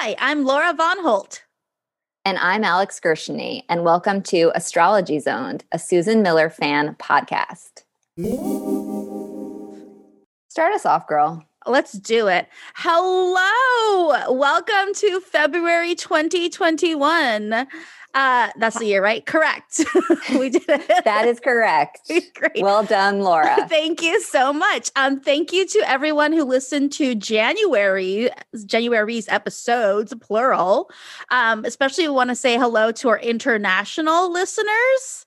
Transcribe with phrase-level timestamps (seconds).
[0.00, 1.42] Hi, I'm Laura Von Holt.
[2.24, 7.82] And I'm Alex Gershony, and welcome to Astrology Zoned, a Susan Miller fan podcast.
[10.48, 11.44] Start us off, girl.
[11.66, 12.46] Let's do it.
[12.76, 14.32] Hello.
[14.32, 17.66] Welcome to February 2021.
[18.14, 19.24] Uh, that's the year, right?
[19.26, 19.84] Correct.
[20.30, 21.04] we did it.
[21.04, 22.10] That is correct.
[22.34, 22.62] Great.
[22.62, 23.56] Well done, Laura.
[23.68, 24.90] thank you so much.
[24.96, 28.30] Um, thank you to everyone who listened to January
[28.64, 30.90] January's episodes, plural.
[31.30, 35.26] Um, especially want to say hello to our international listeners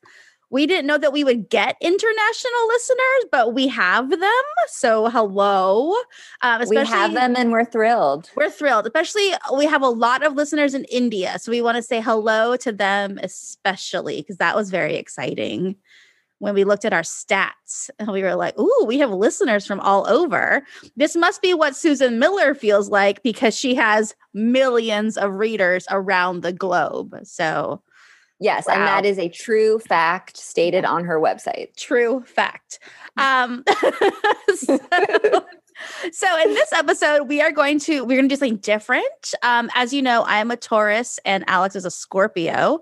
[0.51, 4.43] we didn't know that we would get international listeners, but we have them.
[4.67, 5.95] So hello.
[6.41, 8.29] Um, we have them and we're thrilled.
[8.35, 8.85] We're thrilled.
[8.85, 11.39] Especially we have a lot of listeners in India.
[11.39, 15.77] So we want to say hello to them, especially because that was very exciting
[16.39, 19.79] when we looked at our stats and we were like, ooh, we have listeners from
[19.79, 20.65] all over.
[20.97, 26.41] This must be what Susan Miller feels like because she has millions of readers around
[26.41, 27.15] the globe.
[27.23, 27.81] So
[28.41, 28.73] Yes, wow.
[28.73, 31.75] and that is a true fact stated on her website.
[31.77, 32.79] True fact.
[33.15, 33.63] Um,
[34.55, 34.79] so,
[36.11, 39.35] so, in this episode, we are going to we're going to do something different.
[39.43, 42.81] Um, as you know, I am a Taurus and Alex is a Scorpio.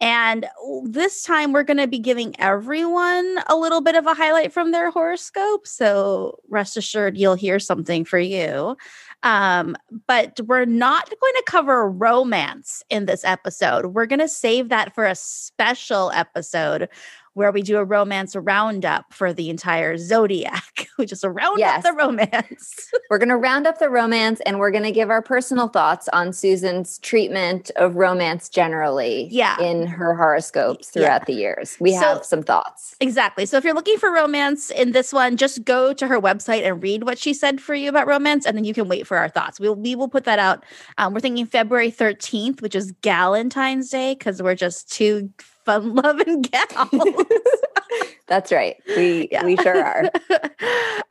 [0.00, 0.46] And
[0.84, 4.70] this time we're going to be giving everyone a little bit of a highlight from
[4.70, 5.66] their horoscope.
[5.66, 8.76] So rest assured, you'll hear something for you.
[9.24, 9.74] Um,
[10.06, 13.86] but we're not going to cover romance in this episode.
[13.86, 16.88] We're going to save that for a special episode
[17.34, 20.88] where we do a romance roundup for the entire zodiac.
[20.98, 21.84] we just round yes.
[21.84, 22.90] up the romance.
[23.10, 26.08] we're going to round up the romance and we're going to give our personal thoughts
[26.12, 29.60] on Susan's treatment of romance generally yeah.
[29.60, 31.24] in her horoscopes throughout yeah.
[31.26, 31.76] the years.
[31.80, 32.94] We so, have some thoughts.
[33.00, 33.46] Exactly.
[33.46, 36.82] So if you're looking for romance in this one, just go to her website and
[36.82, 39.28] read what she said for you about romance and then you can wait for our
[39.28, 39.58] thoughts.
[39.58, 40.64] We'll, we will put that out.
[40.98, 45.30] Um, we're thinking February 13th, which is Galentine's Day because we're just two
[45.64, 46.90] fun loving gals.
[48.26, 48.76] That's right.
[48.96, 49.44] We yeah.
[49.44, 50.10] we sure are.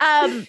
[0.00, 0.46] um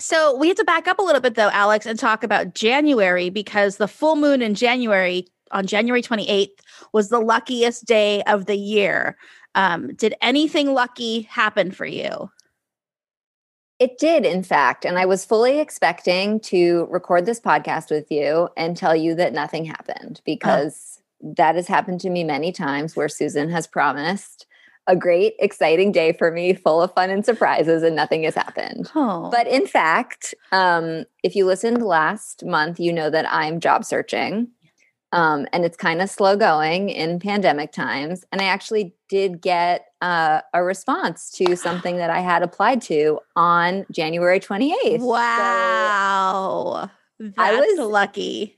[0.00, 3.30] so we have to back up a little bit though, Alex, and talk about January
[3.30, 6.48] because the full moon in January on January 28th
[6.92, 9.16] was the luckiest day of the year.
[9.54, 12.30] Um, did anything lucky happen for you?
[13.78, 14.84] It did, in fact.
[14.84, 19.32] And I was fully expecting to record this podcast with you and tell you that
[19.32, 24.46] nothing happened because that has happened to me many times where Susan has promised
[24.88, 28.90] a great, exciting day for me, full of fun and surprises, and nothing has happened.
[28.94, 29.30] Oh.
[29.30, 34.48] But in fact, um, if you listened last month, you know that I'm job searching.
[35.12, 38.24] Um, and it's kind of slow going in pandemic times.
[38.30, 43.20] And I actually did get uh, a response to something that I had applied to
[43.34, 45.00] on January 28th.
[45.00, 46.90] Wow.
[47.20, 48.57] So That's I was lucky.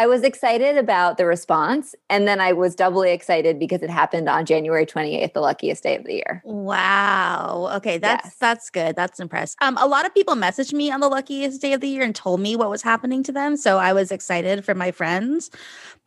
[0.00, 1.94] I was excited about the response.
[2.08, 5.94] And then I was doubly excited because it happened on January 28th, the luckiest day
[5.94, 6.40] of the year.
[6.46, 7.70] Wow.
[7.74, 7.98] Okay.
[7.98, 8.36] That's yes.
[8.36, 8.96] that's good.
[8.96, 9.58] That's impressive.
[9.60, 12.14] Um, a lot of people messaged me on the luckiest day of the year and
[12.14, 13.58] told me what was happening to them.
[13.58, 15.50] So I was excited for my friends.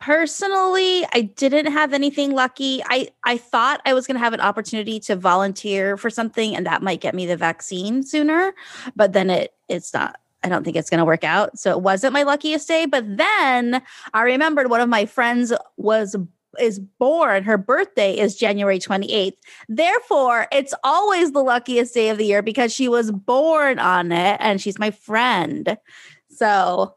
[0.00, 2.82] Personally, I didn't have anything lucky.
[2.86, 6.82] I, I thought I was gonna have an opportunity to volunteer for something and that
[6.82, 8.54] might get me the vaccine sooner,
[8.96, 11.58] but then it it's not I don't think it's going to work out.
[11.58, 12.86] So it wasn't my luckiest day.
[12.86, 13.82] But then
[14.12, 16.14] I remembered one of my friends was
[16.60, 17.42] is born.
[17.42, 19.36] Her birthday is January 28th.
[19.68, 24.36] Therefore, it's always the luckiest day of the year because she was born on it
[24.38, 25.76] and she's my friend.
[26.30, 26.94] So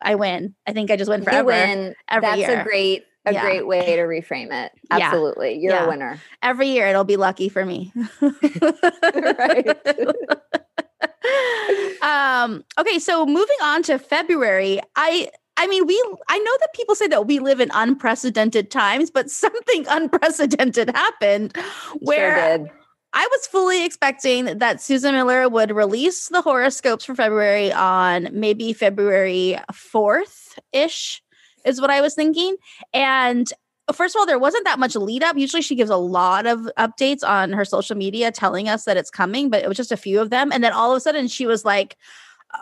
[0.00, 0.54] I win.
[0.66, 1.50] I think I just win forever.
[1.50, 1.94] You win.
[2.08, 2.60] Every That's year.
[2.60, 3.42] a great a yeah.
[3.42, 4.72] great way to reframe it.
[4.90, 5.54] Absolutely.
[5.54, 5.60] Yeah.
[5.60, 5.84] You're yeah.
[5.84, 6.20] a winner.
[6.42, 7.92] Every year it'll be lucky for me.
[8.20, 9.76] right.
[12.02, 15.94] um, okay, so moving on to February, I I mean, we
[16.28, 21.56] I know that people say that we live in unprecedented times, but something unprecedented happened
[22.00, 22.72] where sure
[23.14, 28.72] I was fully expecting that Susan Miller would release the horoscopes for February on maybe
[28.72, 31.22] February 4th ish,
[31.64, 32.56] is what I was thinking.
[32.94, 33.52] And
[33.92, 35.36] first of all, there wasn't that much lead up.
[35.36, 39.10] Usually she gives a lot of updates on her social media telling us that it's
[39.10, 40.52] coming, but it was just a few of them.
[40.52, 41.96] And then all of a sudden she was like,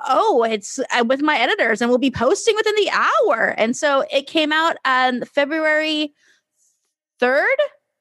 [0.09, 3.55] oh, it's uh, with my editors and we'll be posting within the hour.
[3.59, 6.15] And so it came out on February
[7.21, 7.47] 3rd.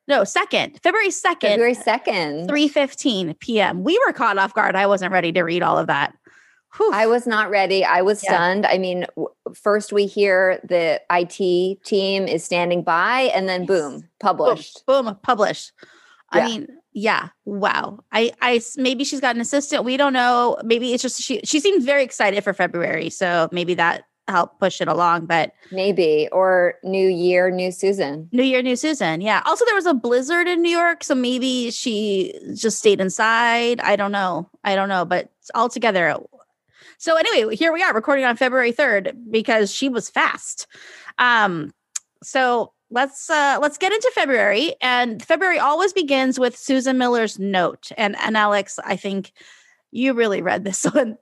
[0.07, 1.41] No, second, February 2nd.
[1.41, 2.47] February 2nd.
[2.47, 3.83] 3 15 p.m.
[3.83, 4.75] We were caught off guard.
[4.75, 6.15] I wasn't ready to read all of that.
[6.77, 6.91] Whew.
[6.93, 7.83] I was not ready.
[7.83, 8.31] I was yeah.
[8.31, 8.65] stunned.
[8.65, 14.07] I mean, w- first we hear the IT team is standing by, and then boom,
[14.19, 14.85] published.
[14.85, 15.71] Boom, boom published.
[16.33, 16.41] Yeah.
[16.41, 17.99] I mean, yeah, wow.
[18.11, 19.83] I, I, maybe she's got an assistant.
[19.83, 20.57] We don't know.
[20.63, 21.41] Maybe it's just she.
[21.43, 25.25] She seemed very excited for February, so maybe that helped push it along.
[25.25, 28.29] But maybe or New Year, New Susan.
[28.31, 29.21] New Year, New Susan.
[29.21, 29.41] Yeah.
[29.45, 33.79] Also, there was a blizzard in New York, so maybe she just stayed inside.
[33.81, 34.49] I don't know.
[34.63, 35.05] I don't know.
[35.05, 36.15] But altogether,
[36.99, 40.67] so anyway, here we are recording on February third because she was fast.
[41.17, 41.73] Um,
[42.21, 44.75] so let's uh let's get into February.
[44.81, 47.89] And February always begins with Susan Miller's note.
[47.97, 49.31] And and Alex, I think
[49.91, 51.17] you really read this one.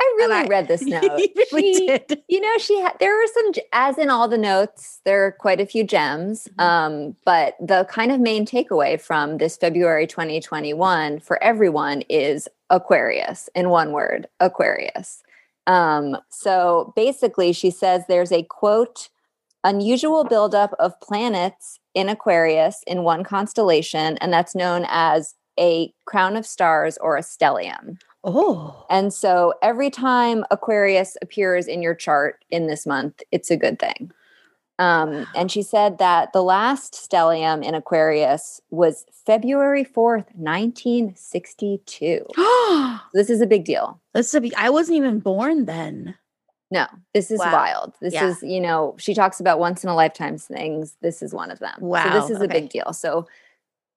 [0.00, 1.02] I really I, read this note.
[1.02, 2.22] You really she, did.
[2.28, 5.60] You know, she had there were some as in all the notes, there are quite
[5.60, 6.48] a few gems.
[6.58, 6.60] Mm-hmm.
[6.60, 13.48] Um, but the kind of main takeaway from this February 2021 for everyone is Aquarius
[13.54, 15.22] in one word, Aquarius.
[15.66, 19.08] Um, so basically, she says there's a quote
[19.64, 26.36] unusual buildup of planets in Aquarius in one constellation, and that's known as a crown
[26.36, 27.98] of stars or a stellium.
[28.24, 28.86] Oh.
[28.88, 33.78] And so every time Aquarius appears in your chart in this month, it's a good
[33.78, 34.12] thing.
[34.78, 42.26] Um, and she said that the last stellium in Aquarius was February 4th, 1962.
[43.14, 44.00] this is a big deal.
[44.14, 46.16] This is a big, I wasn't even born then.
[46.72, 47.52] No, this is wow.
[47.52, 47.92] wild.
[48.00, 48.28] This yeah.
[48.28, 50.96] is, you know, she talks about once in a lifetime things.
[51.02, 51.76] This is one of them.
[51.80, 52.04] Wow.
[52.04, 52.44] So this is okay.
[52.46, 52.94] a big deal.
[52.94, 53.26] So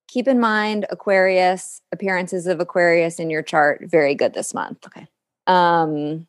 [0.08, 4.86] keep in mind Aquarius, appearances of Aquarius in your chart, very good this month.
[4.86, 5.08] Okay.
[5.48, 6.28] Um,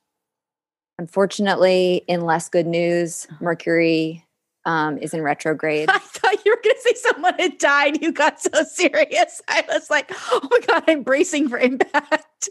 [0.99, 3.45] unfortunately, in less good news, uh-huh.
[3.45, 4.25] Mercury
[4.65, 5.89] um, is in retrograde.
[5.93, 8.03] I thought you were going to say someone had died.
[8.03, 9.41] You got so serious.
[9.49, 12.51] I was like, oh my God, I'm bracing for impact.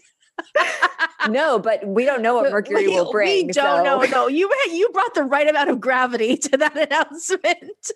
[1.30, 3.48] no, but we don't know what Mercury we, will bring.
[3.48, 3.84] We don't so.
[3.84, 4.02] know.
[4.02, 7.92] No, you you brought the right amount of gravity to that announcement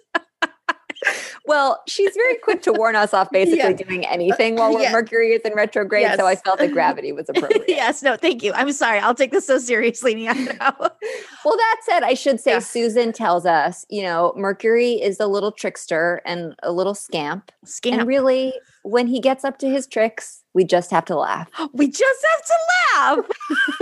[1.46, 3.74] well, she's very quick to warn us off basically yeah.
[3.74, 4.94] doing anything while uh, yes.
[4.94, 6.02] Mercury is in retrograde.
[6.02, 6.18] Yes.
[6.18, 7.66] So I felt that gravity was appropriate.
[7.68, 8.54] yes, no, thank you.
[8.54, 9.00] I'm sorry.
[9.00, 10.34] I'll take this so seriously now.
[10.60, 12.60] well, that said, I should say yeah.
[12.60, 17.52] Susan tells us, you know, Mercury is a little trickster and a little scamp.
[17.66, 18.00] Scamp.
[18.00, 18.54] And really,
[18.84, 21.50] when he gets up to his tricks, we just have to laugh.
[21.74, 22.58] We just have to
[22.96, 23.26] laugh.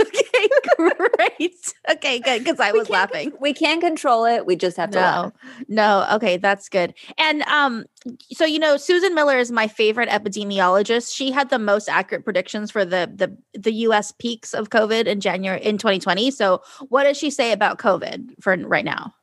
[0.00, 1.74] okay, great.
[1.90, 2.44] Okay, good.
[2.44, 3.32] Because I was laughing.
[3.40, 4.46] We can't control it.
[4.46, 5.32] We just have to no, laugh.
[5.68, 6.06] No.
[6.12, 6.94] Okay, that's good.
[7.16, 7.86] And um,
[8.32, 11.14] so you know, Susan Miller is my favorite epidemiologist.
[11.14, 15.20] She had the most accurate predictions for the the the US peaks of COVID in
[15.20, 16.30] January in 2020.
[16.30, 19.14] So what does she say about COVID for right now?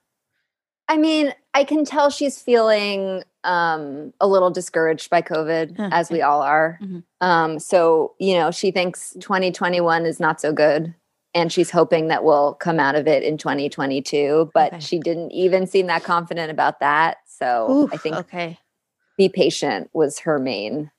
[0.87, 6.09] I mean, I can tell she's feeling um, a little discouraged by COVID, uh, as
[6.09, 6.79] we all are.
[6.81, 6.99] Mm-hmm.
[7.21, 10.93] Um, so, you know, she thinks 2021 is not so good.
[11.33, 14.51] And she's hoping that we'll come out of it in 2022.
[14.53, 14.79] But okay.
[14.79, 17.17] she didn't even seem that confident about that.
[17.27, 18.57] So Oof, I think okay.
[19.17, 20.91] be patient was her main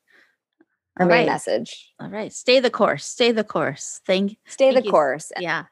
[0.96, 1.26] her all main right.
[1.26, 1.92] message.
[2.00, 2.32] All right.
[2.32, 3.04] Stay the course.
[3.06, 4.00] Stay the course.
[4.06, 4.90] Thank stay thank the you.
[4.90, 5.32] course.
[5.38, 5.64] Yeah.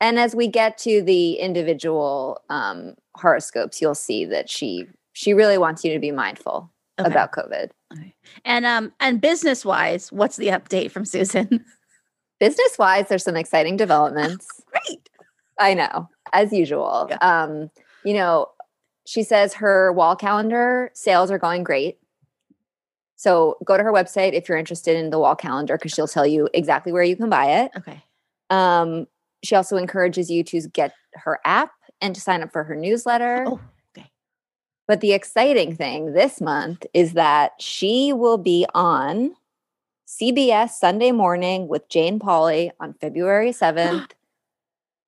[0.00, 5.58] And as we get to the individual um, horoscopes, you'll see that she she really
[5.58, 7.10] wants you to be mindful okay.
[7.10, 7.70] about COVID.
[7.92, 8.14] Okay.
[8.44, 11.64] And um and business wise, what's the update from Susan?
[12.40, 14.46] business wise, there's some exciting developments.
[14.70, 15.08] Great.
[15.58, 17.06] I know, as usual.
[17.08, 17.18] Yeah.
[17.18, 17.70] Um,
[18.04, 18.48] you know,
[19.06, 21.98] she says her wall calendar sales are going great.
[23.16, 26.26] So go to her website if you're interested in the wall calendar because she'll tell
[26.26, 27.70] you exactly where you can buy it.
[27.76, 28.02] Okay.
[28.50, 29.06] Um,
[29.44, 33.44] she also encourages you to get her app and to sign up for her newsletter.
[33.46, 33.60] Oh.
[34.92, 39.34] But the exciting thing this month is that she will be on
[40.06, 44.10] CBS Sunday morning with Jane Pauley on February 7th.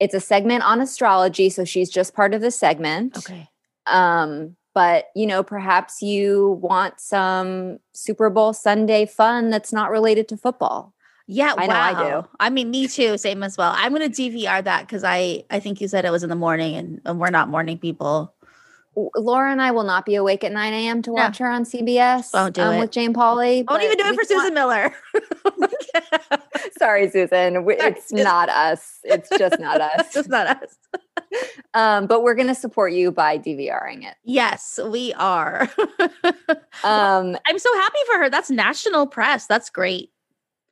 [0.01, 3.19] it's a segment on astrology, so she's just part of the segment.
[3.19, 3.47] Okay.
[3.85, 10.29] Um, but you know, perhaps you want some Super Bowl Sunday fun that's not related
[10.29, 10.95] to football.
[11.27, 11.73] Yeah, I wow.
[11.73, 12.29] know I do.
[12.41, 13.17] I mean, me too.
[13.17, 13.73] Same as well.
[13.77, 16.37] I'm going to DVR that because I I think you said it was in the
[16.37, 18.34] morning, and, and, we're not morning people.
[18.97, 21.03] Laura and I will not be awake at 9 a.m.
[21.03, 21.47] to watch no.
[21.47, 22.33] her on CBS.
[22.33, 23.65] Won't do um, it with Jane Pauley.
[23.69, 24.95] Won't even do it for Susan Miller.
[26.79, 27.65] Sorry, Susan.
[27.69, 29.01] It's not us.
[29.05, 29.93] It's just not us.
[30.01, 30.79] it's just not us.
[31.75, 34.15] um, but we're going to support you by DVRing it.
[34.25, 35.69] Yes, we are.
[36.85, 38.31] um, I'm so happy for her.
[38.31, 39.47] That's national press.
[39.47, 40.11] That's great.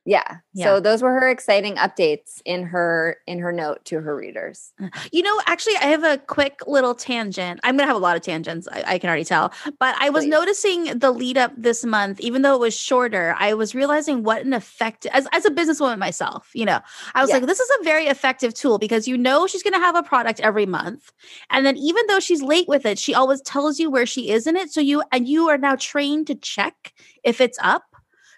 [0.05, 0.37] Yeah.
[0.53, 0.65] yeah.
[0.65, 4.73] So those were her exciting updates in her in her note to her readers.
[4.81, 7.61] Uh, you know, actually, I have a quick little tangent.
[7.63, 8.67] I'm gonna have a lot of tangents.
[8.69, 9.53] I, I can already tell.
[9.79, 10.29] But I was Please.
[10.29, 14.45] noticing the lead up this month, even though it was shorter, I was realizing what
[14.45, 16.49] an effect as as a businesswoman myself.
[16.53, 16.79] You know,
[17.15, 19.95] I was like, this is a very effective tool because you know she's gonna have
[19.95, 21.13] a product every month,
[21.49, 24.47] and then even though she's late with it, she always tells you where she is
[24.47, 24.73] in it.
[24.73, 26.93] So you and you are now trained to check
[27.23, 27.83] if it's up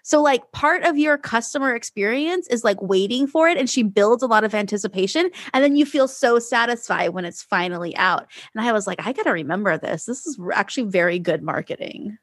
[0.06, 4.22] So, like, part of your customer experience is like waiting for it, and she builds
[4.22, 5.30] a lot of anticipation.
[5.52, 8.28] And then you feel so satisfied when it's finally out.
[8.54, 10.04] And I was like, I got to remember this.
[10.04, 12.18] This is actually very good marketing.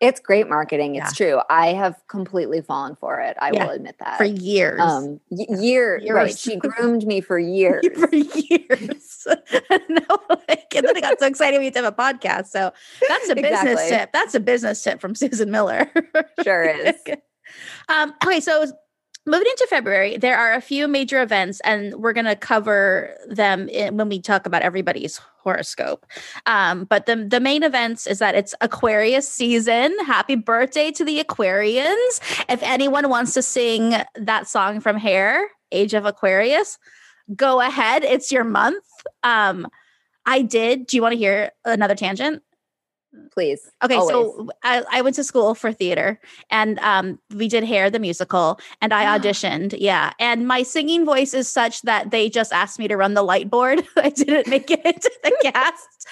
[0.00, 0.96] It's great marketing.
[0.96, 1.26] It's yeah.
[1.26, 1.40] true.
[1.50, 3.36] I have completely fallen for it.
[3.38, 3.64] I yeah.
[3.64, 4.80] will admit that for years.
[4.80, 6.14] Um, y- year, years.
[6.14, 6.38] right?
[6.38, 7.84] She groomed me for years.
[7.94, 9.26] for years.
[9.88, 12.46] no, like, and then I got so excited we have a podcast.
[12.46, 12.72] So
[13.08, 13.90] that's a business exactly.
[13.90, 14.12] tip.
[14.12, 15.90] That's a business tip from Susan Miller.
[16.42, 16.94] sure is.
[17.90, 18.64] um, okay, so
[19.30, 23.68] moving into February, there are a few major events, and we're going to cover them
[23.68, 26.04] in, when we talk about everybody's horoscope.
[26.46, 29.96] Um, but the the main events is that it's Aquarius season.
[30.04, 32.20] Happy birthday to the Aquarians!
[32.48, 36.78] If anyone wants to sing that song from Hair, Age of Aquarius,
[37.34, 38.04] go ahead.
[38.04, 38.84] It's your month.
[39.22, 39.68] Um,
[40.26, 40.86] I did.
[40.86, 42.42] Do you want to hear another tangent?
[43.32, 43.70] Please.
[43.82, 44.10] Okay, always.
[44.10, 48.60] so I, I, went to school for theater and um, we did Hair the musical
[48.80, 49.74] and I auditioned.
[49.78, 50.12] Yeah.
[50.18, 53.50] And my singing voice is such that they just asked me to run the light
[53.50, 53.82] board.
[53.96, 56.08] I didn't make it into the cast.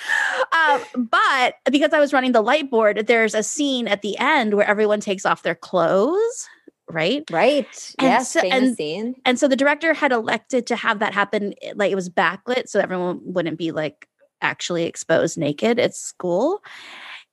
[0.52, 4.54] Um, but because I was running the light board, there's a scene at the end
[4.54, 6.48] where everyone takes off their clothes
[6.90, 7.22] right?
[7.30, 7.66] Right.
[7.98, 9.14] And yes, so, famous and, scene.
[9.26, 12.68] And so the director had elected to have that happen eh, like it was backlit
[12.68, 14.08] so everyone wouldn't be like
[14.40, 16.62] actually exposed naked at school.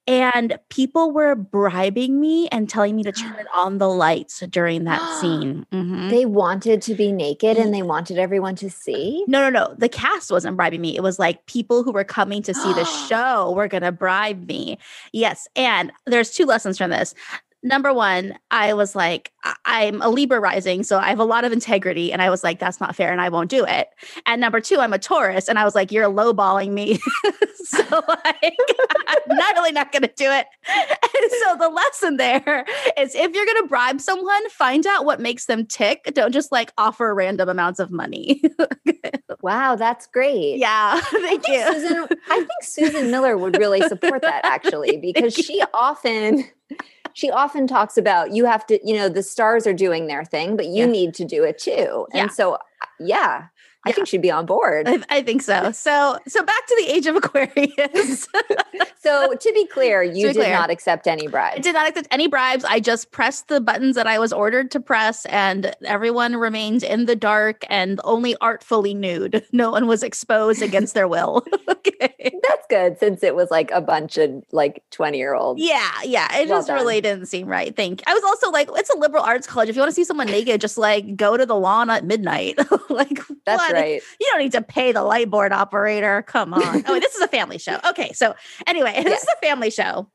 [0.08, 5.02] And people were bribing me and telling me to turn on the lights during that
[5.20, 5.66] scene.
[5.72, 6.10] Mm-hmm.
[6.10, 9.24] They wanted to be naked and they wanted everyone to see?
[9.28, 9.74] No, no, no.
[9.78, 10.96] The cast wasn't bribing me.
[10.96, 14.48] It was like people who were coming to see the show were going to bribe
[14.48, 14.78] me.
[15.12, 15.48] Yes.
[15.56, 17.16] And there's two lessons from this
[17.66, 19.32] number one, I was like,
[19.66, 22.14] I'm a Libra rising, so I have a lot of integrity.
[22.14, 23.90] And I was like, that's not fair and I won't do it.
[24.26, 25.50] And number two, I'm a Taurus.
[25.50, 27.00] And I was like, you're lowballing me.
[27.66, 28.58] so like,
[29.08, 30.46] I'm not really not going to do it.
[30.68, 32.66] And so the lesson there
[32.98, 36.12] is if you're going to bribe someone, find out what makes them tick.
[36.14, 38.44] Don't just like offer random amounts of money.
[39.42, 40.58] wow, that's great.
[40.58, 41.02] Yeah.
[41.02, 41.64] Thank you.
[41.74, 46.46] Susan, I think Susan Miller would really support that actually, because she often
[47.16, 50.58] she often talks about you have to, you know, the stars are doing their thing,
[50.58, 50.86] but you yeah.
[50.86, 52.06] need to do it too.
[52.12, 52.36] And yeah.
[52.36, 52.58] so,
[53.00, 53.48] yeah,
[53.86, 54.88] I think she'd be on board.
[54.88, 55.72] I, I, think so.
[55.72, 58.28] So, so back to the age of Aquarius.
[58.98, 61.58] so, to be clear, you be did clear, not accept any bribes.
[61.58, 62.66] I did not accept any bribes.
[62.66, 67.06] I just pressed the buttons that I was ordered to press, and everyone remained in
[67.06, 69.46] the dark and only artfully nude.
[69.52, 71.46] No one was exposed against their will.
[71.70, 72.40] okay.
[72.48, 75.62] That's good since it was like a bunch of like 20 year olds.
[75.62, 75.92] Yeah.
[76.04, 76.28] Yeah.
[76.36, 76.78] It well just done.
[76.78, 77.76] really didn't seem right.
[77.76, 79.70] Thank I was also like, it's a liberal arts college.
[79.70, 82.58] If you want to see someone naked, just like go to the lawn at midnight.
[82.90, 83.75] like, that's what?
[83.76, 84.02] Right.
[84.20, 86.24] You don't need to pay the light board operator.
[86.24, 86.84] Come on.
[86.88, 87.80] oh, this is a family show.
[87.90, 88.12] Okay.
[88.14, 88.36] So,
[88.68, 89.04] anyway, yes.
[89.06, 90.10] this is a family show.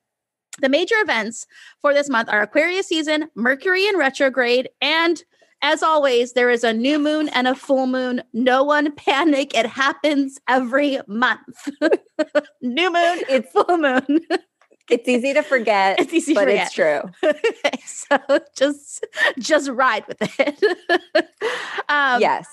[0.60, 1.46] The major events
[1.80, 5.22] for this month are Aquarius season, Mercury in retrograde, and
[5.62, 8.22] as always, there is a new moon and a full moon.
[8.32, 9.54] No one panic.
[9.54, 11.68] It happens every month.
[12.62, 14.20] new moon, it's full moon.
[14.90, 15.98] It's easy to forget.
[16.00, 16.66] It's easy but forget.
[16.66, 17.02] it's true.
[17.24, 18.18] okay, so
[18.56, 19.06] just
[19.38, 20.62] just ride with it.
[21.88, 22.46] um, yes.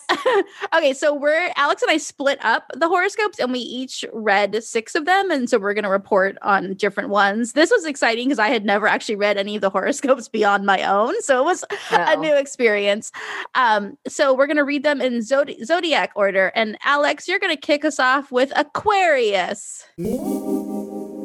[0.75, 4.96] okay, so we're Alex and I split up the horoscopes, and we each read six
[4.96, 7.53] of them, and so we're going to report on different ones.
[7.53, 10.84] This was exciting because I had never actually read any of the horoscopes beyond my
[10.84, 12.06] own, so it was no.
[12.08, 13.12] a new experience.
[13.56, 17.56] Um, so we're going to read them in zodi- zodiac order, and Alex, you're going
[17.56, 19.86] to kick us off with Aquarius.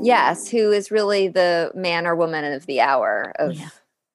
[0.03, 3.69] Yes, who is really the man or woman of the hour of yeah.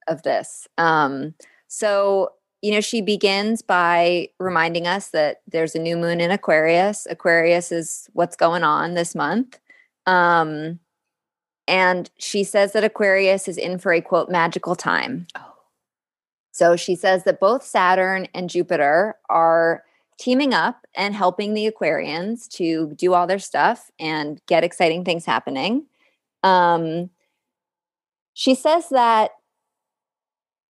[0.08, 0.68] of this.
[0.78, 1.34] Um,
[1.68, 7.06] so you know, she begins by reminding us that there's a new moon in Aquarius.
[7.10, 9.60] Aquarius is what's going on this month.
[10.08, 10.80] Um,
[11.68, 15.28] and she says that Aquarius is in for a quote magical time.
[15.36, 15.54] Oh.
[16.52, 19.84] So she says that both Saturn and Jupiter are
[20.18, 25.26] teaming up and helping the Aquarians to do all their stuff and get exciting things
[25.26, 25.86] happening.
[26.44, 27.10] Um,
[28.34, 29.32] she says that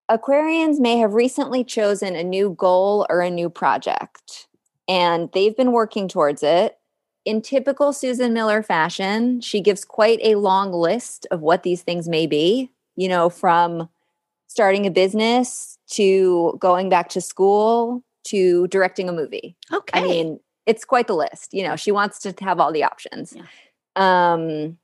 [0.09, 4.47] Aquarians may have recently chosen a new goal or a new project,
[4.87, 6.77] and they've been working towards it.
[7.25, 12.07] In typical Susan Miller fashion, she gives quite a long list of what these things
[12.07, 13.89] may be, you know, from
[14.47, 19.55] starting a business to going back to school to directing a movie.
[19.71, 19.99] Okay.
[19.99, 21.53] I mean, it's quite the list.
[21.53, 23.35] You know, she wants to have all the options.
[23.35, 23.43] Yeah.
[23.95, 24.77] Um,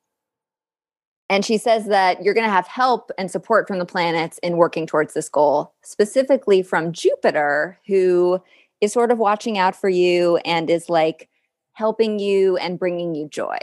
[1.30, 4.58] and she says that you're going to have help and support from the planets in
[4.58, 8.42] working towards this goal, specifically from Jupiter, who
[8.82, 11.30] is sort of watching out for you and is like
[11.74, 13.58] helping you and bringing you joy.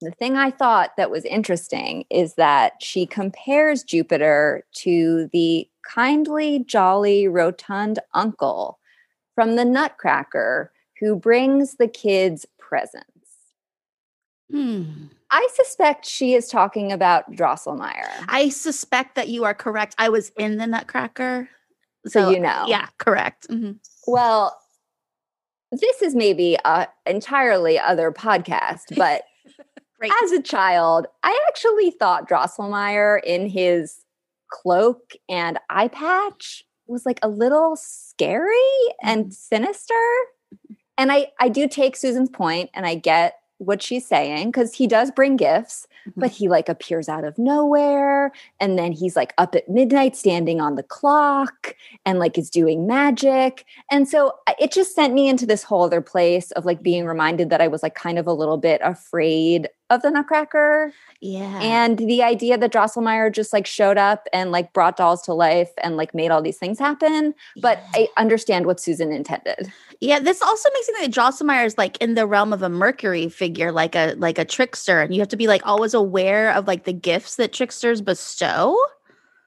[0.00, 6.64] The thing I thought that was interesting is that she compares Jupiter to the kindly,
[6.66, 8.78] jolly, rotund uncle
[9.34, 13.08] from the Nutcracker who brings the kids presents.
[14.50, 15.06] Hmm.
[15.30, 18.08] I suspect she is talking about Drosselmeyer.
[18.28, 19.94] I suspect that you are correct.
[19.98, 21.48] I was in the Nutcracker.
[22.06, 22.64] So, so you know.
[22.68, 23.48] Yeah, correct.
[23.48, 23.72] Mm-hmm.
[24.06, 24.56] Well,
[25.72, 29.24] this is maybe a entirely other podcast, but
[30.22, 34.04] as a child, I actually thought Drosselmeyer in his
[34.50, 38.56] cloak and eye patch was like a little scary
[39.02, 39.30] and mm-hmm.
[39.30, 39.94] sinister.
[40.96, 44.86] And I I do take Susan's point and I get what she's saying because he
[44.86, 46.20] does bring gifts, mm-hmm.
[46.20, 48.32] but he like appears out of nowhere.
[48.60, 52.86] And then he's like up at midnight standing on the clock and like is doing
[52.86, 53.64] magic.
[53.90, 57.50] And so it just sent me into this whole other place of like being reminded
[57.50, 60.92] that I was like kind of a little bit afraid of the Nutcracker.
[61.20, 61.60] Yeah.
[61.60, 65.70] And the idea that Drosselmeyer just like showed up and like brought dolls to life
[65.82, 67.34] and like made all these things happen.
[67.60, 68.06] But yeah.
[68.16, 69.72] I understand what Susan intended.
[70.00, 72.68] Yeah, this also makes me think that Drosselmeyer is like in the realm of a
[72.68, 76.52] Mercury figure, like a like a trickster, and you have to be like always aware
[76.52, 78.76] of like the gifts that tricksters bestow.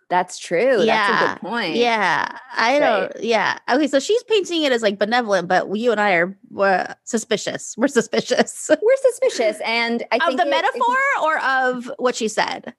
[0.09, 0.83] That's true.
[0.83, 1.11] Yeah.
[1.11, 1.75] That's a good point.
[1.75, 2.29] Yeah.
[2.55, 3.23] I don't right.
[3.23, 3.57] yeah.
[3.69, 7.75] Okay, so she's painting it as like benevolent, but you and I are we're suspicious.
[7.77, 8.69] We're suspicious.
[8.69, 9.59] We're suspicious.
[9.65, 12.73] And I of the it, metaphor or of what she said?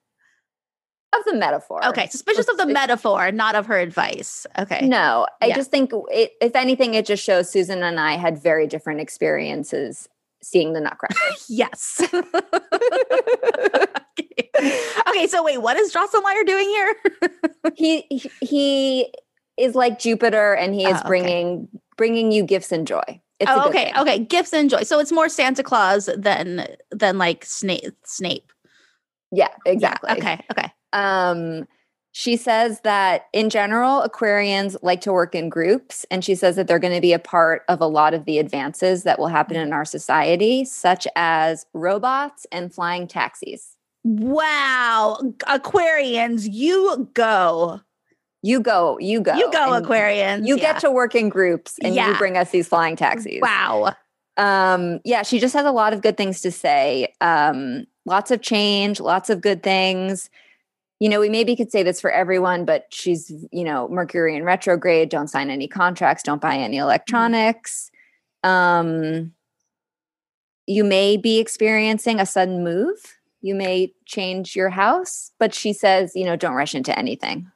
[1.15, 1.85] Of the metaphor.
[1.87, 4.47] Okay, suspicious of the metaphor, not of her advice.
[4.59, 4.87] Okay.
[4.87, 5.57] No, I yeah.
[5.57, 10.07] just think it, if anything, it just shows Susan and I had very different experiences
[10.43, 11.17] seeing the Nutcracker.
[11.49, 12.03] yes.
[15.09, 15.27] okay.
[15.27, 16.95] so wait, what is Drosselmeyer doing here?
[17.75, 19.12] he he
[19.57, 21.09] is like Jupiter, and he is oh, okay.
[21.09, 23.21] bringing bringing you gifts and joy.
[23.41, 23.97] It's oh, okay, thing.
[23.97, 24.83] okay, gifts and joy.
[24.83, 27.95] So it's more Santa Claus than than like Snape.
[28.05, 28.53] Snape.
[29.31, 30.09] Yeah, exactly.
[30.11, 30.73] Yeah, okay, okay.
[30.92, 31.66] Um,
[32.12, 36.66] she says that in general, Aquarians like to work in groups, and she says that
[36.66, 39.57] they're going to be a part of a lot of the advances that will happen
[39.57, 43.77] in our society, such as robots and flying taxis.
[44.05, 45.18] Wow.
[45.46, 47.81] Aquarians, you go.
[48.42, 49.35] You go, you go.
[49.35, 50.46] You go, Aquarians.
[50.46, 50.72] You yeah.
[50.72, 52.09] get to work in groups and yeah.
[52.09, 53.40] you bring us these flying taxis.
[53.42, 53.94] Wow.
[54.37, 57.12] Um, yeah, she just has a lot of good things to say.
[57.20, 60.31] Um, lots of change, lots of good things.
[61.01, 64.43] You know, we maybe could say this for everyone, but she's, you know, Mercury in
[64.43, 67.91] retrograde, don't sign any contracts, don't buy any electronics.
[68.43, 69.33] Um,
[70.67, 76.13] you may be experiencing a sudden move you may change your house, but she says,
[76.15, 77.51] you know, don't rush into anything.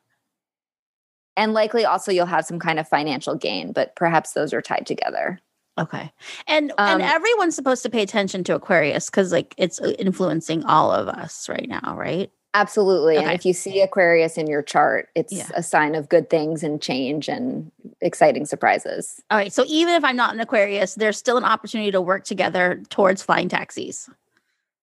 [1.36, 4.86] And likely also you'll have some kind of financial gain, but perhaps those are tied
[4.86, 5.40] together.
[5.78, 6.12] Okay.
[6.46, 10.64] And um, and everyone's supposed to pay attention to Aquarius cuz like it's uh, influencing
[10.64, 12.30] all of us right now, right?
[12.54, 13.16] Absolutely.
[13.16, 13.24] Okay.
[13.24, 15.48] And if you see Aquarius in your chart, it's yeah.
[15.54, 19.22] a sign of good things and change and exciting surprises.
[19.30, 19.52] All right.
[19.52, 23.22] So even if I'm not an Aquarius, there's still an opportunity to work together towards
[23.22, 24.10] flying taxis.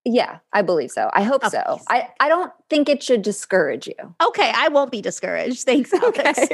[0.05, 1.12] Yeah, I believe so.
[1.13, 1.63] I hope oh, so.
[1.67, 1.86] Please.
[1.89, 4.15] I, I don't think it should discourage you.
[4.25, 5.63] Okay, I won't be discouraged.
[5.63, 6.17] Thanks, Alex.
[6.17, 6.49] Okay.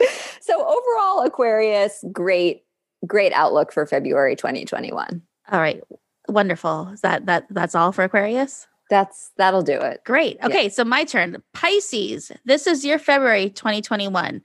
[0.40, 2.64] so overall, Aquarius, great,
[3.06, 5.20] great outlook for February 2021.
[5.50, 5.82] All right.
[6.28, 6.88] Wonderful.
[6.94, 8.66] Is that that that's all for Aquarius?
[8.90, 10.02] That's that'll do it.
[10.04, 10.38] Great.
[10.42, 10.68] Okay, yeah.
[10.68, 11.42] so my turn.
[11.52, 12.30] Pisces.
[12.44, 14.42] This is your February 2021.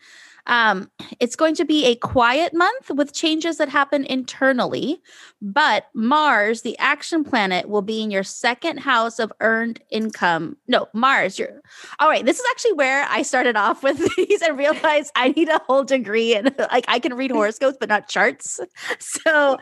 [0.49, 4.99] Um, it's going to be a quiet month with changes that happen internally,
[5.41, 10.58] but Mars, the action planet, will be in your second house of earned income.
[10.67, 11.62] No, Mars, you're
[11.99, 12.25] all right.
[12.25, 15.84] This is actually where I started off with these and realized I need a whole
[15.84, 18.60] degree and like I can read horoscopes, but not charts.
[18.99, 19.58] So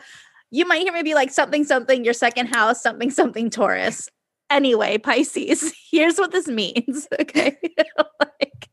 [0.50, 4.08] you might hear me be like something, something, your second house, something, something, Taurus.
[4.50, 7.06] Anyway, Pisces, here's what this means.
[7.20, 7.56] Okay.
[8.20, 8.68] like,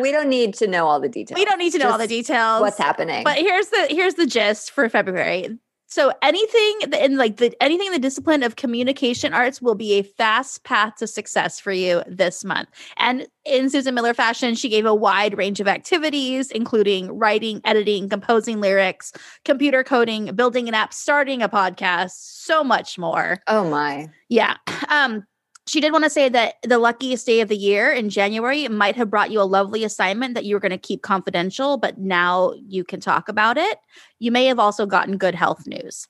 [0.00, 1.38] we don't need to know all the details.
[1.38, 2.60] We don't need to know Just all the details.
[2.60, 3.24] What's happening?
[3.24, 5.58] But here's the here's the gist for February.
[5.94, 10.02] So anything in like the anything in the discipline of communication arts will be a
[10.02, 12.68] fast path to success for you this month.
[12.96, 18.08] And in Susan Miller fashion, she gave a wide range of activities, including writing, editing,
[18.08, 19.12] composing lyrics,
[19.44, 23.40] computer coding, building an app, starting a podcast, so much more.
[23.46, 24.08] Oh my.
[24.28, 24.56] Yeah.
[24.88, 25.24] Um
[25.66, 28.96] she did want to say that the luckiest day of the year in January might
[28.96, 32.52] have brought you a lovely assignment that you were going to keep confidential, but now
[32.66, 33.78] you can talk about it.
[34.18, 36.06] You may have also gotten good health news.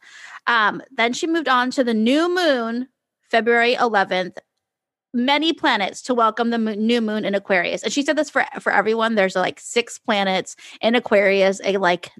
[0.49, 2.89] Um, then she moved on to the new moon,
[3.31, 4.39] February 11th.
[5.13, 7.85] Many planets to welcome the new moon in Aquarius.
[7.85, 9.15] And she said this for, for everyone.
[9.15, 12.11] There's like six planets in Aquarius, a like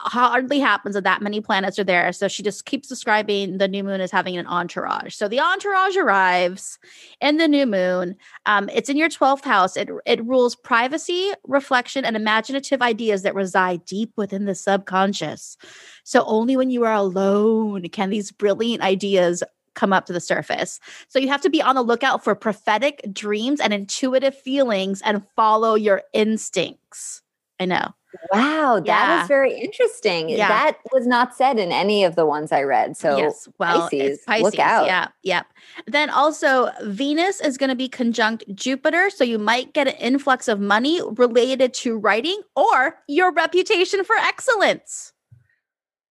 [0.00, 2.12] hardly happens that that many planets are there.
[2.12, 5.14] So she just keeps describing the new moon as having an entourage.
[5.14, 6.78] So the entourage arrives
[7.20, 8.16] in the new moon.
[8.44, 9.76] Um, it's in your 12th house.
[9.76, 15.56] It, it rules privacy, reflection, and imaginative ideas that reside deep within the subconscious.
[16.04, 19.42] So only when you are alone can these brilliant ideas
[19.74, 20.80] come up to the surface.
[21.08, 25.22] So you have to be on the lookout for prophetic dreams and intuitive feelings and
[25.36, 27.22] follow your instincts.
[27.58, 27.94] I know.
[28.32, 29.22] Wow, that yeah.
[29.22, 30.28] is very interesting.
[30.28, 30.48] Yeah.
[30.48, 32.96] That was not said in any of the ones I read.
[32.96, 34.86] So yes, well, Pisces, Pisces, look out.
[34.86, 35.42] Yeah, yeah.
[35.86, 40.48] Then also Venus is going to be conjunct Jupiter, so you might get an influx
[40.48, 45.12] of money related to writing or your reputation for excellence.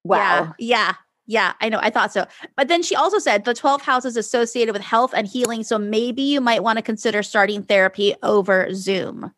[0.03, 0.53] Wow.
[0.59, 0.93] Yeah, yeah.
[1.27, 1.79] Yeah, I know.
[1.81, 2.27] I thought so.
[2.55, 5.63] But then she also said the 12th house is associated with health and healing.
[5.63, 9.33] So maybe you might want to consider starting therapy over Zoom.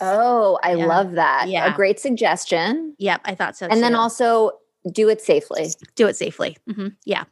[0.00, 0.86] Oh, I yeah.
[0.86, 1.48] love that.
[1.48, 1.72] Yeah.
[1.72, 2.94] A great suggestion.
[2.98, 3.66] Yep, I thought so.
[3.66, 3.80] And too.
[3.80, 4.52] then also
[4.90, 5.68] do it safely.
[5.94, 6.56] Do it safely.
[6.68, 6.88] Mm-hmm.
[7.04, 7.24] Yeah.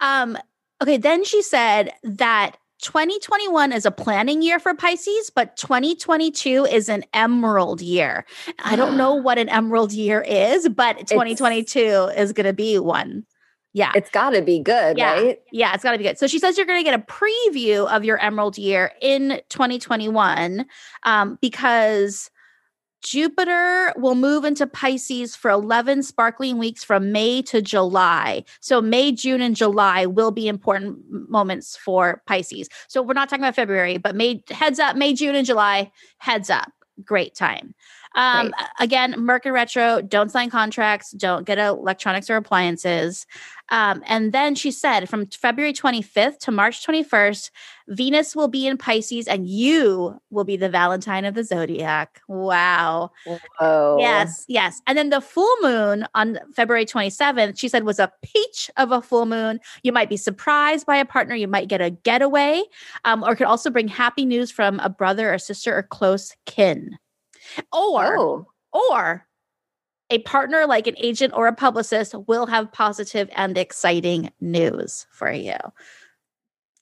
[0.00, 0.36] Um,
[0.82, 0.96] okay.
[0.96, 7.04] Then she said that 2021 is a planning year for Pisces, but 2022 is an
[7.12, 8.24] emerald year.
[8.64, 11.78] I don't know what an emerald year is, but 2022
[12.10, 13.24] it's, is going to be one.
[13.78, 13.92] Yeah.
[13.94, 15.12] It's got to be good, yeah.
[15.12, 15.40] right?
[15.52, 16.18] Yeah, it's got to be good.
[16.18, 20.66] So she says you're going to get a preview of your emerald year in 2021
[21.04, 22.28] um, because
[23.04, 28.42] Jupiter will move into Pisces for 11 sparkling weeks from May to July.
[28.58, 32.68] So, May, June, and July will be important moments for Pisces.
[32.88, 36.50] So, we're not talking about February, but May, heads up, May, June, and July, heads
[36.50, 36.72] up.
[37.04, 37.72] Great time.
[38.14, 43.26] Um, again, Mercury retro, don't sign contracts, don't get electronics or appliances.
[43.70, 47.50] Um, and then she said from February 25th to March 21st,
[47.88, 52.22] Venus will be in Pisces and you will be the Valentine of the zodiac.
[52.28, 53.10] Wow.
[53.60, 53.98] Oh.
[53.98, 54.80] Yes, yes.
[54.86, 59.02] And then the full moon on February 27th, she said was a peach of a
[59.02, 59.60] full moon.
[59.82, 62.62] You might be surprised by a partner, you might get a getaway,
[63.04, 66.98] um, or could also bring happy news from a brother or sister or close kin.
[67.72, 68.46] Or, oh.
[68.72, 69.26] or
[70.10, 75.30] a partner like an agent or a publicist will have positive and exciting news for
[75.30, 75.56] you.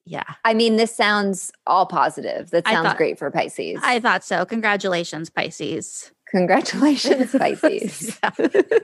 [0.04, 0.34] Yeah.
[0.44, 2.50] I mean, this sounds all positive.
[2.50, 3.80] That sounds thought, great for Pisces.
[3.82, 4.44] I thought so.
[4.44, 6.12] Congratulations, Pisces.
[6.30, 8.18] Congratulations, Pisces.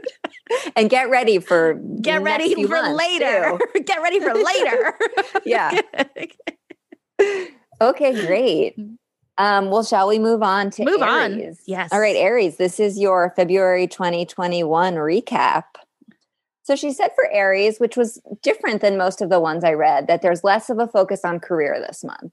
[0.77, 3.59] and get ready for get ready for later.
[3.85, 4.95] get ready for later.
[5.45, 5.81] yeah.
[7.81, 8.77] okay, great.
[8.77, 8.97] Mm.
[9.39, 11.59] Um, well, shall we move on to move Aries?
[11.59, 11.65] on?
[11.67, 11.91] Yes.
[11.93, 12.57] All right, Aries.
[12.57, 15.65] This is your February 2021 recap.
[16.65, 20.07] So she said for Aries, which was different than most of the ones I read,
[20.07, 22.33] that there's less of a focus on career this month.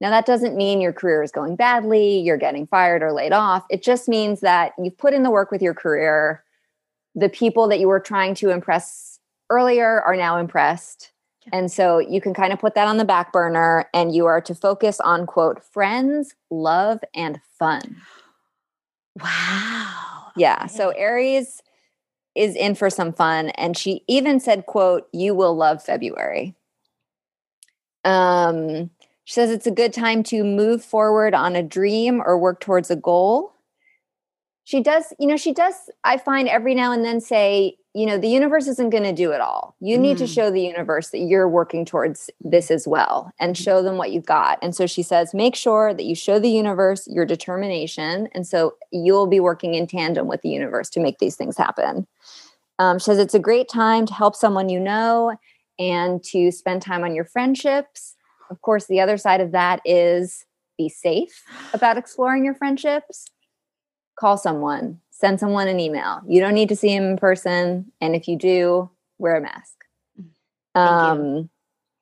[0.00, 3.64] Now, that doesn't mean your career is going badly, you're getting fired or laid off.
[3.68, 6.44] It just means that you've put in the work with your career.
[7.16, 9.18] The people that you were trying to impress
[9.50, 11.10] earlier are now impressed.
[11.52, 14.40] And so you can kind of put that on the back burner and you are
[14.42, 17.96] to focus on quote friends, love and fun.
[19.22, 20.32] Wow.
[20.36, 20.64] Yeah.
[20.64, 20.74] Okay.
[20.74, 21.62] So Aries
[22.34, 26.54] is in for some fun and she even said quote you will love February.
[28.04, 28.90] Um
[29.24, 32.90] she says it's a good time to move forward on a dream or work towards
[32.90, 33.52] a goal.
[34.64, 38.16] She does, you know, she does I find every now and then say you know
[38.16, 40.02] the universe isn't going to do it all you mm.
[40.02, 40.32] need to mm.
[40.32, 43.62] show the universe that you're working towards this as well and mm.
[43.62, 46.48] show them what you've got and so she says make sure that you show the
[46.48, 51.18] universe your determination and so you'll be working in tandem with the universe to make
[51.18, 52.06] these things happen
[52.78, 55.36] um, she says it's a great time to help someone you know
[55.80, 58.14] and to spend time on your friendships
[58.48, 60.44] of course the other side of that is
[60.76, 61.42] be safe
[61.74, 63.26] about exploring your friendships
[64.16, 66.20] call someone send someone an email.
[66.28, 67.90] You don't need to see him in person.
[68.00, 69.74] And if you do, wear a mask.
[70.76, 71.50] Um,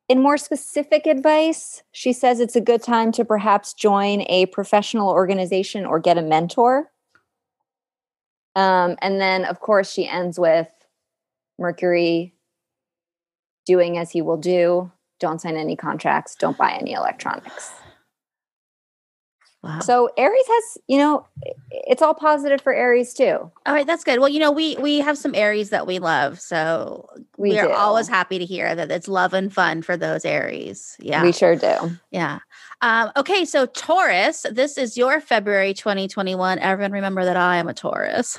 [0.06, 5.08] in more specific advice, she says it's a good time to perhaps join a professional
[5.08, 6.92] organization or get a mentor.
[8.54, 10.68] Um, and then, of course, she ends with
[11.58, 12.34] Mercury
[13.64, 14.92] doing as he will do.
[15.20, 17.72] Don't sign any contracts, don't buy any electronics.
[19.62, 19.80] Wow.
[19.80, 21.26] So Aries has, you know,
[21.70, 23.50] it's all positive for Aries too.
[23.66, 24.20] All right, that's good.
[24.20, 28.08] Well, you know, we we have some Aries that we love, so we, are always
[28.08, 30.96] happy to hear that it's love and fun for those Aries.
[30.98, 31.92] Yeah, we sure do.
[32.10, 32.38] Yeah.
[32.82, 36.58] Um, okay, so Taurus, this is your February 2021.
[36.58, 38.38] Everyone remember that I am a Taurus.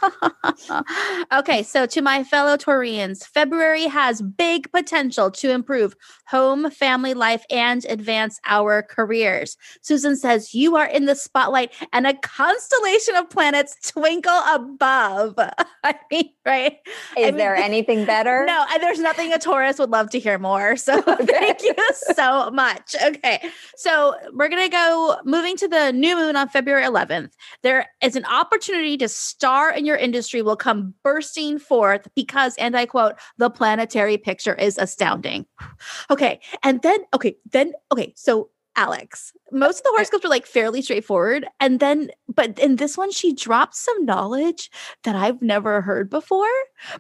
[1.34, 5.96] okay, so to my fellow Taureans, February has big potential to improve
[6.28, 9.58] home, family life, and advance our careers.
[9.82, 15.34] Susan says you are in the spotlight and a constellation of planets twinkle above.
[15.84, 16.78] I mean, right?
[16.86, 18.46] Is I mean, there anything better?
[18.58, 20.78] No, there's nothing a Taurus would love to hear more.
[20.78, 21.26] So okay.
[21.26, 21.74] thank you
[22.16, 22.96] so much.
[23.04, 23.50] Okay.
[23.76, 27.32] So we're going to go moving to the new moon on February 11th.
[27.62, 32.78] There is an opportunity to star in your industry will come bursting forth because, and
[32.78, 35.46] I quote, the planetary picture is astounding.
[36.10, 36.40] Okay.
[36.64, 38.14] And then, okay, then, okay.
[38.16, 39.34] So Alex.
[39.52, 41.48] Most of the horoscopes are like fairly straightforward.
[41.60, 44.70] And then, but in this one, she dropped some knowledge
[45.04, 46.48] that I've never heard before.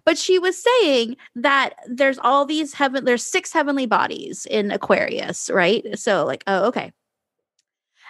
[0.03, 5.49] But she was saying that there's all these heaven, there's six heavenly bodies in Aquarius,
[5.53, 5.85] right?
[5.97, 6.91] So, like, oh, okay.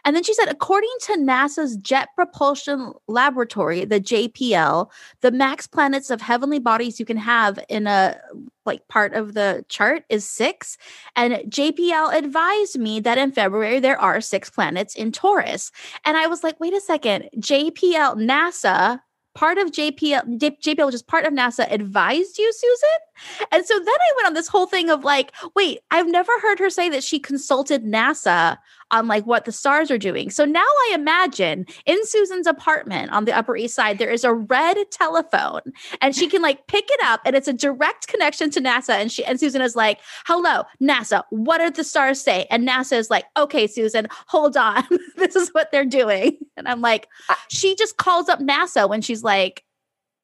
[0.08, 4.90] And then she said, according to NASA's Jet Propulsion Laboratory, the JPL,
[5.20, 8.18] the max planets of heavenly bodies you can have in a
[8.66, 10.78] like part of the chart is six.
[11.18, 15.74] And JPL advised me that in February there are six planets in Taurus.
[16.06, 19.02] And I was like, wait a second, JPL, NASA
[19.38, 23.48] part of JPL, JPL, which is part of NASA, advised you, Susan?
[23.52, 26.58] And so then I went on this whole thing of like, wait, I've never heard
[26.58, 28.58] her say that she consulted NASA
[28.90, 30.32] on like what the stars are doing.
[30.32, 34.34] So now I imagine in Susan's apartment on the Upper East Side, there is a
[34.34, 35.62] red telephone
[36.02, 38.96] and she can like pick it up and it's a direct connection to NASA.
[38.96, 42.48] And she and Susan is like, hello, NASA, what did the stars say?
[42.50, 44.84] And NASA is like, okay, Susan, hold on.
[45.16, 46.40] this is what they're doing.
[46.58, 47.08] And I'm like,
[47.50, 49.64] she just calls up NASA when she's like,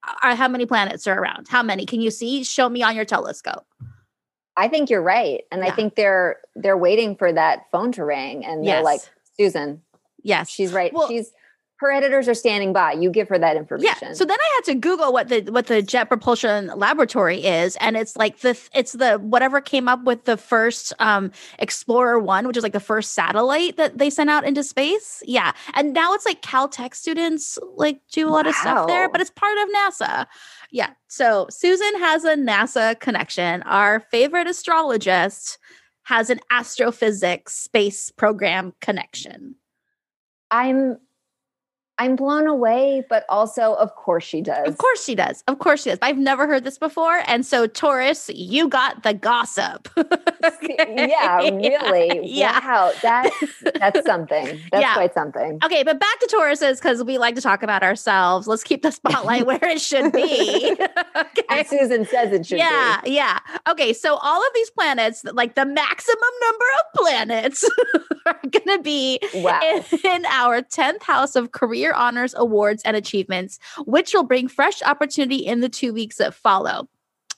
[0.02, 1.48] how many planets are around?
[1.48, 2.43] How many can you see?
[2.43, 3.65] Show me on your telescope.
[4.58, 5.43] I think you're right.
[5.52, 5.72] And yeah.
[5.72, 8.84] I think they're they're waiting for that phone to ring and they're yes.
[8.84, 9.02] like,
[9.38, 9.82] Susan.
[10.22, 10.50] Yes.
[10.50, 10.93] She's right.
[10.93, 11.32] Well, she's
[11.84, 12.93] her editors are standing by.
[12.93, 13.98] You give her that information.
[14.02, 14.13] Yeah.
[14.13, 17.98] So then I had to Google what the what the Jet Propulsion Laboratory is, and
[17.98, 22.58] it's like the it's the whatever came up with the first um, Explorer One, which
[22.58, 25.22] is like the first satellite that they sent out into space.
[25.26, 28.50] Yeah, and now it's like Caltech students like do a lot wow.
[28.50, 30.26] of stuff there, but it's part of NASA.
[30.72, 30.91] Yeah.
[31.08, 33.62] So Susan has a NASA connection.
[33.63, 35.60] Our favorite astrologist
[36.04, 39.56] has an astrophysics space program connection.
[40.50, 40.98] I'm
[41.99, 44.67] I'm blown away, but also, of course, she does.
[44.67, 45.43] Of course, she does.
[45.47, 45.99] Of course, she does.
[46.01, 47.21] I've never heard this before.
[47.27, 49.88] And so, Taurus, you got the gossip.
[50.62, 52.27] yeah, really.
[52.27, 52.60] Yeah.
[52.65, 52.93] Wow.
[53.01, 53.36] That's,
[53.79, 54.60] that's something.
[54.71, 54.93] That's yeah.
[54.95, 55.60] quite something.
[55.63, 58.47] Okay, but back to Tauruses because we like to talk about ourselves.
[58.47, 60.75] Let's keep the spotlight where it should be.
[61.15, 61.43] okay.
[61.49, 63.12] As Susan says it should yeah, be.
[63.12, 63.23] Yeah.
[63.23, 63.71] Yeah.
[63.71, 67.69] Okay, so all of these planets, like the maximum number of planets,
[68.25, 69.60] are going to be wow.
[69.63, 74.48] in, in our 10th house of career career honors, awards, and achievements, which will bring
[74.48, 76.88] fresh opportunity in the two weeks that follow.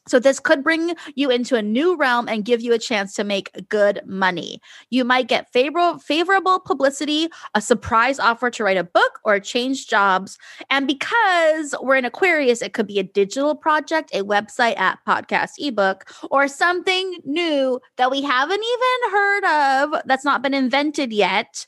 [0.08, 3.23] So, this could bring you into a new realm and give you a chance to
[3.23, 4.62] make good money.
[4.91, 9.88] You might get favorable, favorable publicity, a surprise offer to write a book, or change
[9.88, 10.38] jobs.
[10.69, 15.53] And because we're in Aquarius, it could be a digital project, a website, app, podcast,
[15.58, 21.65] ebook, or something new that we haven't even heard of that's not been invented yet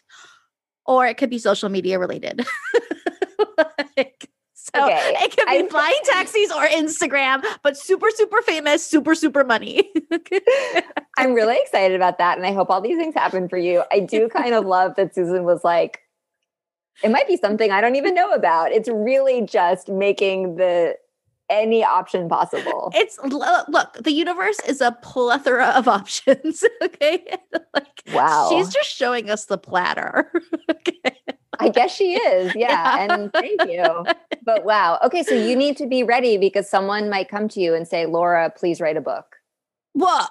[0.87, 2.45] or it could be social media related.
[3.97, 5.15] like, so okay.
[5.19, 9.91] it could be I'm, flying taxis or Instagram, but super, super famous, super, super money.
[11.17, 12.37] I'm really excited about that.
[12.37, 13.83] And I hope all these things happen for you.
[13.91, 16.01] I do kind of love that Susan was like,
[17.03, 18.71] it might be something I don't even know about.
[18.71, 20.95] It's really just making the
[21.49, 22.91] any option possible.
[22.95, 26.63] It's look, the universe is a plethora of options.
[26.81, 27.25] Okay.
[27.73, 28.49] like wow.
[28.51, 30.31] She's just showing us the platter.
[30.71, 31.17] okay.
[31.59, 32.53] I guess she is.
[32.55, 32.69] Yeah.
[32.69, 33.15] yeah.
[33.15, 34.05] And thank you.
[34.43, 34.99] But wow.
[35.03, 35.23] Okay.
[35.23, 38.51] So you need to be ready because someone might come to you and say, Laura,
[38.55, 39.37] please write a book.
[39.95, 40.29] Well,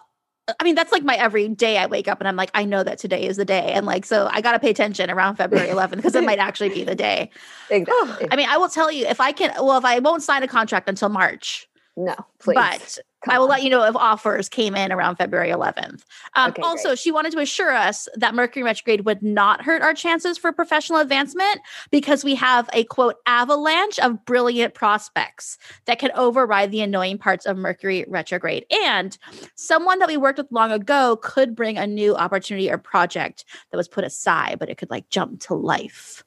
[0.48, 2.85] I mean, that's like my every day I wake up and I'm like, I know
[2.85, 3.72] that today is the day.
[3.72, 6.68] And like, so I got to pay attention around February 11th because it might actually
[6.68, 7.30] be the day.
[7.68, 8.28] Exactly.
[8.30, 10.46] I mean, I will tell you if I can, well, if I won't sign a
[10.46, 11.68] contract until March.
[11.96, 12.54] No, please.
[12.56, 13.50] But Come I will on.
[13.50, 16.02] let you know if offers came in around February 11th.
[16.35, 16.98] Um, okay, also, great.
[16.98, 21.00] she wanted to assure us that Mercury retrograde would not hurt our chances for professional
[21.00, 25.56] advancement because we have a quote avalanche of brilliant prospects
[25.87, 28.66] that can override the annoying parts of Mercury retrograde.
[28.85, 29.16] And
[29.54, 33.78] someone that we worked with long ago could bring a new opportunity or project that
[33.78, 36.22] was put aside, but it could like jump to life.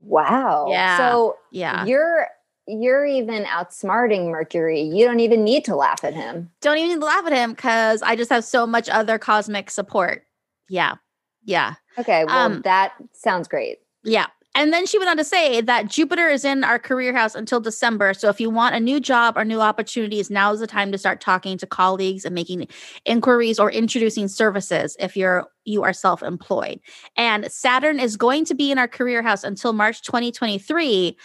[0.00, 0.68] Wow.
[0.70, 0.96] Yeah.
[0.96, 2.28] So yeah, you're
[2.66, 4.82] you're even outsmarting Mercury.
[4.82, 6.50] You don't even need to laugh at him.
[6.60, 9.70] Don't even need to laugh at him because I just have so much other cosmic
[9.70, 10.24] support.
[10.68, 10.96] Yeah.
[11.44, 11.74] Yeah.
[11.98, 12.24] Okay.
[12.24, 13.78] Well, um, that sounds great.
[14.04, 14.26] Yeah.
[14.56, 17.60] And then she went on to say that Jupiter is in our career house until
[17.60, 18.12] December.
[18.14, 20.98] So if you want a new job or new opportunities, now is the time to
[20.98, 22.66] start talking to colleagues and making
[23.04, 26.80] inquiries or introducing services if you're you are self-employed.
[27.16, 31.16] And Saturn is going to be in our career house until March 2023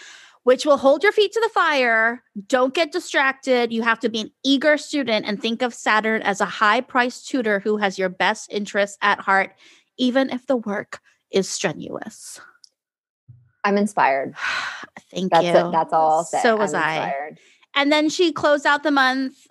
[0.46, 2.22] which will hold your feet to the fire.
[2.46, 3.72] Don't get distracted.
[3.72, 7.28] You have to be an eager student and think of Saturn as a high priced
[7.28, 9.56] tutor who has your best interests at heart,
[9.98, 11.00] even if the work
[11.32, 12.40] is strenuous.
[13.64, 14.36] I'm inspired.
[15.10, 15.50] Thank that's you.
[15.50, 16.22] It, that's all.
[16.22, 17.32] So was I.
[17.74, 19.48] And then she closed out the month.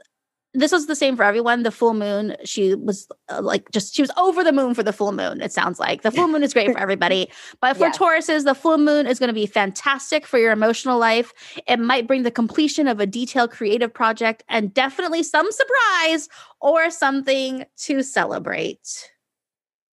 [0.56, 1.63] This was the same for everyone.
[1.63, 4.94] The full moon, she was uh, like just she was over the moon for the
[4.94, 5.41] full moon.
[5.41, 7.30] It sounds like the full moon is great for everybody,
[7.62, 7.98] but for yes.
[7.98, 11.34] Tauruses, the full moon is going to be fantastic for your emotional life.
[11.68, 16.30] It might bring the completion of a detailed creative project and definitely some surprise
[16.62, 19.12] or something to celebrate.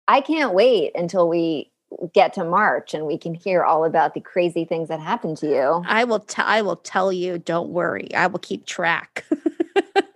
[0.08, 1.72] I can't wait until we
[2.12, 5.48] get to March and we can hear all about the crazy things that happened to
[5.48, 5.82] you.
[5.86, 8.14] I will tell I will tell you, don't worry.
[8.14, 9.24] I will keep track.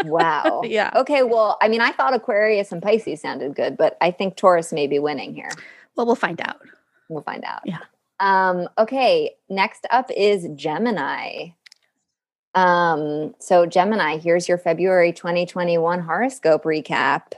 [0.08, 0.62] wow.
[0.64, 0.90] Yeah.
[0.94, 4.72] Okay, well, I mean, I thought Aquarius and Pisces sounded good, but I think Taurus
[4.72, 5.50] may be winning here.
[5.94, 6.60] Well, we'll find out.
[7.08, 7.62] We'll find out.
[7.64, 7.78] Yeah.
[8.20, 11.50] Um, okay, next up is Gemini.
[12.54, 17.32] Um, so Gemini, here's your February 2021 horoscope recap.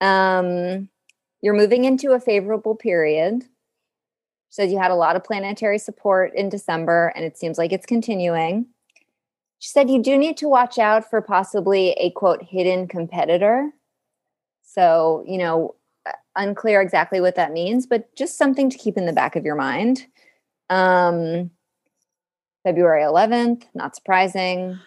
[0.00, 0.88] Um,
[1.42, 3.44] you're moving into a favorable period.
[4.50, 7.86] So you had a lot of planetary support in December, and it seems like it's
[7.86, 8.66] continuing.
[9.60, 13.70] She said you do need to watch out for possibly a quote hidden competitor.
[14.62, 19.06] So, you know, uh, unclear exactly what that means, but just something to keep in
[19.06, 20.06] the back of your mind.
[20.68, 21.52] Um,
[22.64, 24.78] February 11th, not surprising.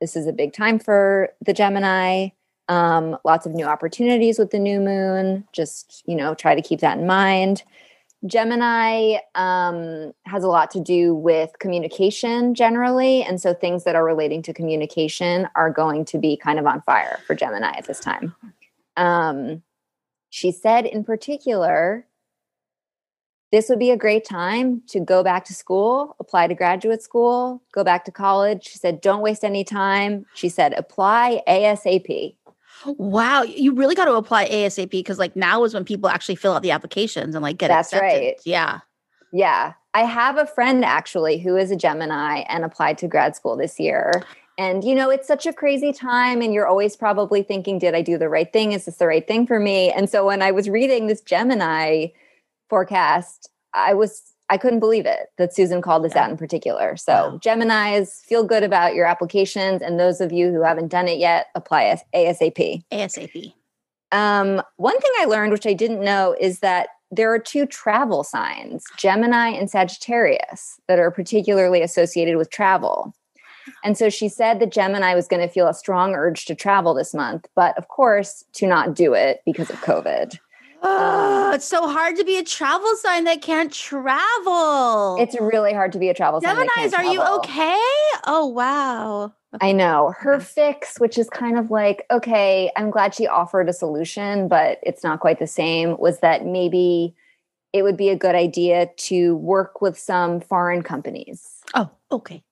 [0.00, 2.30] This is a big time for the Gemini
[2.68, 6.80] um, lots of new opportunities with the new moon just you know try to keep
[6.80, 7.62] that in mind
[8.26, 14.04] gemini um, has a lot to do with communication generally and so things that are
[14.04, 18.00] relating to communication are going to be kind of on fire for gemini at this
[18.00, 18.34] time
[18.96, 19.62] um,
[20.30, 22.08] she said in particular
[23.50, 27.62] this would be a great time to go back to school, apply to graduate school,
[27.72, 28.68] go back to college.
[28.68, 30.26] She said, don't waste any time.
[30.34, 32.34] She said, apply ASAP.
[32.86, 36.52] Wow, you really got to apply ASAP because like now is when people actually fill
[36.52, 38.18] out the applications and like get That's accepted.
[38.18, 38.40] right.
[38.44, 38.80] Yeah.
[39.32, 39.74] Yeah.
[39.94, 43.80] I have a friend actually who is a Gemini and applied to grad school this
[43.80, 44.12] year.
[44.58, 48.02] And you know, it's such a crazy time and you're always probably thinking did I
[48.02, 48.72] do the right thing?
[48.72, 49.90] Is this the right thing for me?
[49.92, 52.08] And so when I was reading this Gemini
[52.68, 56.24] forecast, I was I couldn't believe it that Susan called this yeah.
[56.24, 56.96] out in particular.
[56.96, 57.38] So, wow.
[57.42, 59.82] Geminis, feel good about your applications.
[59.82, 62.82] And those of you who haven't done it yet, apply ASAP.
[62.90, 63.52] ASAP.
[64.10, 68.22] Um, one thing I learned, which I didn't know, is that there are two travel
[68.24, 73.14] signs, Gemini and Sagittarius, that are particularly associated with travel.
[73.84, 76.94] And so she said that Gemini was going to feel a strong urge to travel
[76.94, 80.38] this month, but of course, to not do it because of COVID.
[80.82, 85.16] Oh, it's so hard to be a travel sign that can't travel.
[85.18, 86.56] It's really hard to be a travel sign.
[86.56, 87.80] Geminis, are you okay?
[88.26, 89.32] Oh, wow.
[89.60, 90.14] I know.
[90.18, 94.78] Her fix, which is kind of like, okay, I'm glad she offered a solution, but
[94.82, 97.14] it's not quite the same, was that maybe
[97.72, 101.60] it would be a good idea to work with some foreign companies.
[101.74, 102.42] Oh, okay.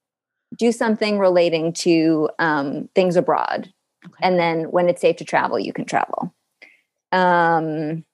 [0.56, 3.72] Do something relating to um, things abroad.
[4.04, 4.14] Okay.
[4.22, 6.34] And then when it's safe to travel, you can travel.
[7.12, 8.04] Um,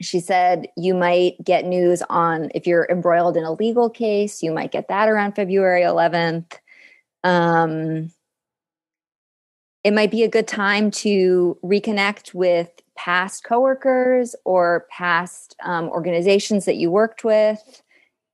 [0.00, 4.52] she said you might get news on if you're embroiled in a legal case you
[4.52, 6.58] might get that around february 11th
[7.22, 8.10] um,
[9.82, 16.66] it might be a good time to reconnect with past coworkers or past um, organizations
[16.66, 17.82] that you worked with.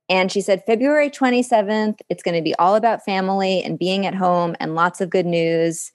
[0.09, 4.15] And she said february 27th it's going to be all about family and being at
[4.15, 5.91] home and lots of good news.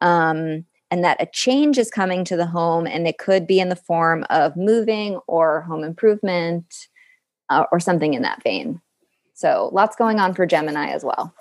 [0.00, 3.68] Um, and that a change is coming to the home and it could be in
[3.68, 6.72] the form of moving or home improvement
[7.50, 8.80] uh, or something in that vein.
[9.32, 11.34] So lots going on for gemini as well.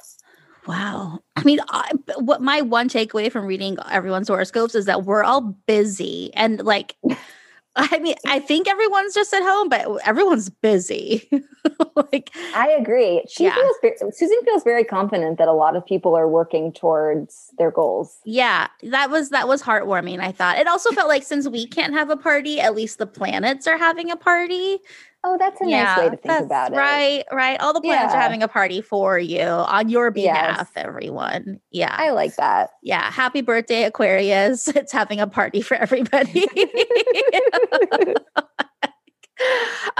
[0.66, 1.20] Wow.
[1.36, 5.56] I mean I, what my one takeaway from reading everyone's horoscopes is that we're all
[5.68, 6.96] busy and like
[7.76, 11.28] I mean, I think everyone's just at home, but everyone's busy.
[11.96, 13.24] like, I agree.
[13.28, 13.56] She yeah.
[13.82, 18.20] feels Susan feels very confident that a lot of people are working towards their goals.
[18.26, 20.20] Yeah, that was that was heartwarming.
[20.20, 23.08] I thought it also felt like since we can't have a party, at least the
[23.08, 24.80] planets are having a party.
[25.26, 26.76] Oh, that's a yeah, nice way to think about it.
[26.76, 27.58] Right, right.
[27.62, 28.18] All the planets yeah.
[28.18, 30.84] are having a party for you on your behalf, yes.
[30.84, 31.62] everyone.
[31.72, 31.96] Yeah.
[31.98, 32.72] I like that.
[32.82, 33.10] Yeah.
[33.10, 34.68] Happy birthday, Aquarius.
[34.76, 36.46] It's having a party for everybody.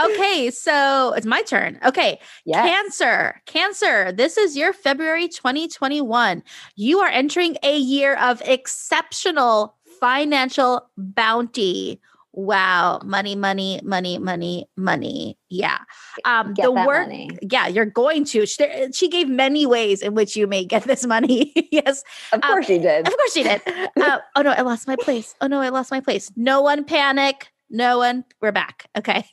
[0.04, 1.78] okay, so it's my turn.
[1.84, 2.20] Okay.
[2.44, 2.68] Yes.
[2.68, 3.40] Cancer.
[3.46, 4.12] Cancer.
[4.12, 6.42] This is your February 2021.
[6.76, 12.02] You are entering a year of exceptional financial bounty.
[12.36, 15.38] Wow, money, money, money, money, money.
[15.50, 15.78] Yeah.
[16.24, 17.30] Um get the work money.
[17.40, 18.44] Yeah, you're going to.
[18.44, 21.52] She, she, gave many ways in which you may get this money.
[21.70, 22.02] yes.
[22.32, 23.06] Of um, course um, she did.
[23.06, 23.62] Of course she did.
[24.00, 25.36] uh, oh no, I lost my place.
[25.40, 26.32] Oh no, I lost my place.
[26.34, 27.52] No one panic.
[27.70, 28.24] No one.
[28.40, 28.90] We're back.
[28.98, 29.24] Okay.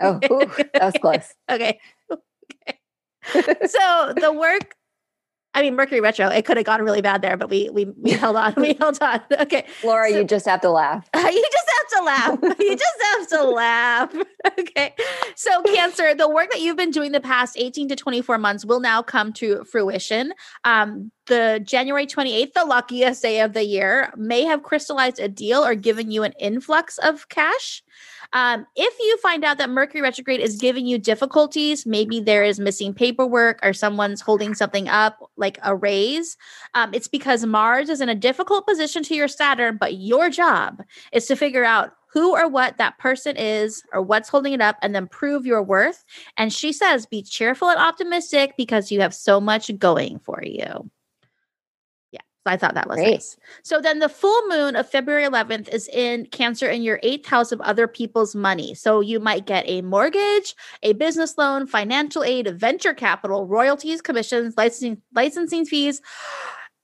[0.00, 1.34] oh, ooh, that was close.
[1.50, 1.80] okay.
[2.12, 2.78] okay.
[3.66, 4.76] so the work
[5.54, 8.10] I mean, Mercury retro, it could have gone really bad there, but we we we
[8.22, 8.54] held on.
[8.56, 9.20] We held on.
[9.44, 9.66] Okay.
[9.82, 11.08] Laura, so, you just have to laugh.
[11.16, 12.38] you just have to laugh.
[12.58, 14.14] you just have to laugh.
[14.58, 14.94] Okay.
[15.36, 18.80] So, Cancer, the work that you've been doing the past 18 to 24 months will
[18.80, 20.32] now come to fruition.
[20.64, 25.64] Um, the January 28th, the luckiest day of the year, may have crystallized a deal
[25.64, 27.82] or given you an influx of cash.
[28.34, 32.58] Um, if you find out that Mercury retrograde is giving you difficulties, maybe there is
[32.58, 36.36] missing paperwork or someone's holding something up, like a raise,
[36.74, 40.82] um, it's because Mars is in a difficult position to your Saturn, but your job
[41.12, 44.76] is to figure out who or what that person is or what's holding it up
[44.82, 46.04] and then prove your worth.
[46.36, 50.90] And she says, be cheerful and optimistic because you have so much going for you.
[52.46, 53.12] I thought that was Great.
[53.12, 53.36] nice.
[53.62, 57.52] So then the full moon of February 11th is in Cancer in your eighth house
[57.52, 58.74] of other people's money.
[58.74, 64.54] So you might get a mortgage, a business loan, financial aid, venture capital, royalties, commissions,
[64.56, 66.02] licensing, licensing fees.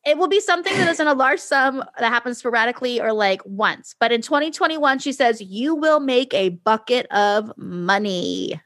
[0.07, 3.95] It will be something that isn't a large sum that happens sporadically or like once.
[4.01, 8.59] But in 2021, she says you will make a bucket of money.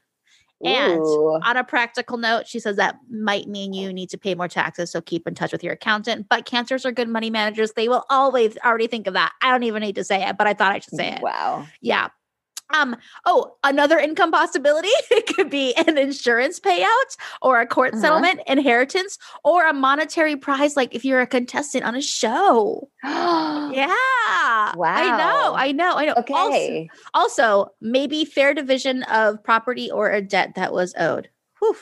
[0.63, 1.39] And Ooh.
[1.43, 4.91] on a practical note, she says that might mean you need to pay more taxes.
[4.91, 6.27] So keep in touch with your accountant.
[6.29, 7.73] But cancers are good money managers.
[7.73, 9.33] They will always already think of that.
[9.41, 11.21] I don't even need to say it, but I thought I should say it.
[11.21, 11.67] Wow.
[11.81, 12.07] Yeah.
[12.73, 12.95] Um,
[13.25, 14.89] oh, another income possibility.
[15.11, 18.01] it could be an insurance payout or a court uh-huh.
[18.01, 22.89] settlement, inheritance, or a monetary prize, like if you're a contestant on a show.
[23.03, 23.93] yeah.
[24.75, 24.75] Wow.
[24.77, 25.53] I know.
[25.55, 25.95] I know.
[25.95, 26.13] I know.
[26.17, 26.89] Okay.
[27.13, 31.29] Also, also, maybe fair division of property or a debt that was owed.
[31.59, 31.75] Whew.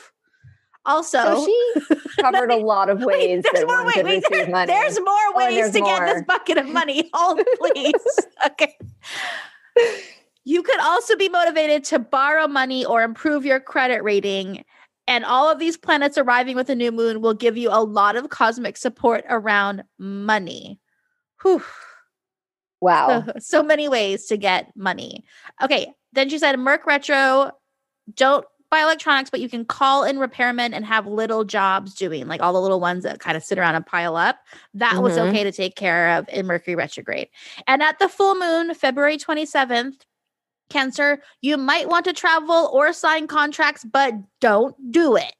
[0.86, 4.66] Also, so she covered a lot of ways wait, that one wait, wait, money.
[4.66, 5.98] There's more oh, ways oh, to more.
[5.98, 7.08] get this bucket of money.
[7.14, 7.94] Hold, please.
[8.46, 8.76] okay.
[10.44, 14.64] You could also be motivated to borrow money or improve your credit rating.
[15.06, 18.16] And all of these planets arriving with a new moon will give you a lot
[18.16, 20.80] of cosmic support around money.
[21.42, 21.62] Whew.
[22.80, 23.24] Wow.
[23.24, 25.24] So, so many ways to get money.
[25.62, 25.92] Okay.
[26.12, 27.52] Then she said, Merc Retro,
[28.14, 32.42] don't buy electronics, but you can call in repairmen and have little jobs doing, like
[32.42, 34.38] all the little ones that kind of sit around and pile up.
[34.74, 35.02] That mm-hmm.
[35.02, 37.28] was okay to take care of in Mercury retrograde.
[37.66, 40.00] And at the full moon, February 27th,
[40.70, 45.34] Cancer, you might want to travel or sign contracts, but don't do it.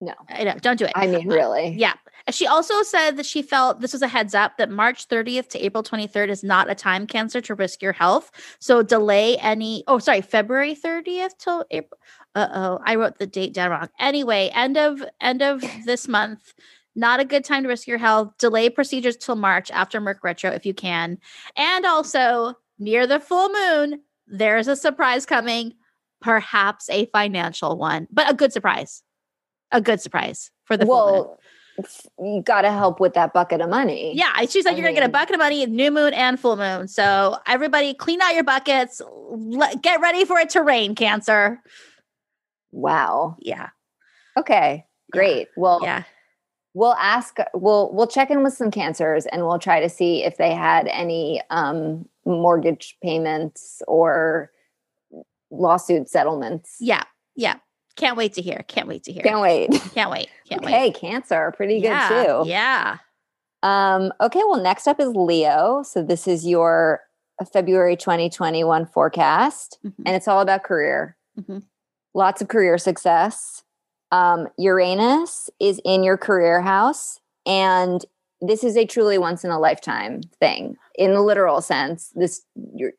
[0.00, 0.92] No, I know, don't do it.
[0.94, 1.70] I mean, really?
[1.70, 1.94] Yeah.
[2.30, 5.64] She also said that she felt this was a heads up that March 30th to
[5.64, 8.30] April 23rd is not a time cancer to risk your health.
[8.58, 11.98] So delay any, oh, sorry, February 30th till April.
[12.34, 13.88] Uh oh, I wrote the date down wrong.
[13.98, 16.52] Anyway, end of end of this month.
[16.94, 18.32] Not a good time to risk your health.
[18.38, 21.18] Delay procedures till March after Merc Retro if you can.
[21.56, 25.74] And also near the full moon, there's a surprise coming,
[26.20, 29.02] perhaps a financial one, but a good surprise.
[29.72, 31.40] A good surprise for the well,
[32.18, 34.16] you got to help with that bucket of money.
[34.16, 36.38] Yeah, she's like, I you're going to get a bucket of money, new moon and
[36.38, 36.86] full moon.
[36.88, 39.02] So everybody, clean out your buckets.
[39.28, 41.60] Let, get ready for it to rain, Cancer.
[42.70, 43.36] Wow.
[43.40, 43.70] Yeah.
[44.36, 44.86] Okay.
[45.12, 45.48] Great.
[45.48, 45.52] Yeah.
[45.56, 46.02] Well, yeah
[46.76, 50.36] we'll ask we'll we'll check in with some cancers and we'll try to see if
[50.36, 54.50] they had any um, mortgage payments or
[55.50, 56.76] lawsuit settlements.
[56.80, 57.04] Yeah
[57.36, 57.56] yeah.
[57.96, 59.22] Can't wait to hear can't wait to hear.
[59.22, 59.70] Can't wait.
[59.94, 62.48] Can't wait can't okay, wait cancer pretty yeah, good too.
[62.48, 62.98] yeah.
[63.62, 65.82] Um okay well next up is leo.
[65.82, 67.00] So this is your
[67.52, 70.02] february 2021 forecast mm-hmm.
[70.04, 71.16] and it's all about career.
[71.38, 71.58] Mm-hmm.
[72.14, 73.62] lots of career success.
[74.10, 78.02] Um, Uranus is in your career house, and
[78.40, 82.10] this is a truly once in a lifetime thing in the literal sense.
[82.14, 82.42] This,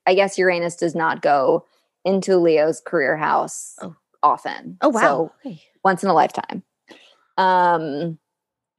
[0.06, 1.66] I guess, Uranus does not go
[2.06, 3.96] into Leo's career house oh.
[4.24, 4.78] often.
[4.82, 5.02] Oh wow!
[5.02, 5.62] So okay.
[5.84, 6.64] once in a lifetime.
[7.38, 8.18] Um,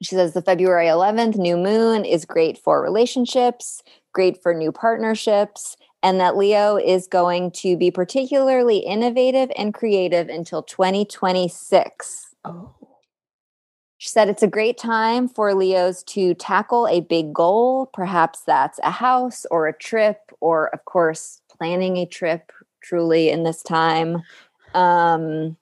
[0.02, 5.76] she says the February 11th new moon is great for relationships, great for new partnerships,
[6.02, 12.34] and that Leo is going to be particularly innovative and creative until 2026.
[12.44, 12.74] Oh.
[13.98, 17.86] She said it's a great time for Leos to tackle a big goal.
[17.92, 23.42] Perhaps that's a house or a trip, or, of course, planning a trip, truly in
[23.42, 24.22] this time.
[24.72, 25.56] Um,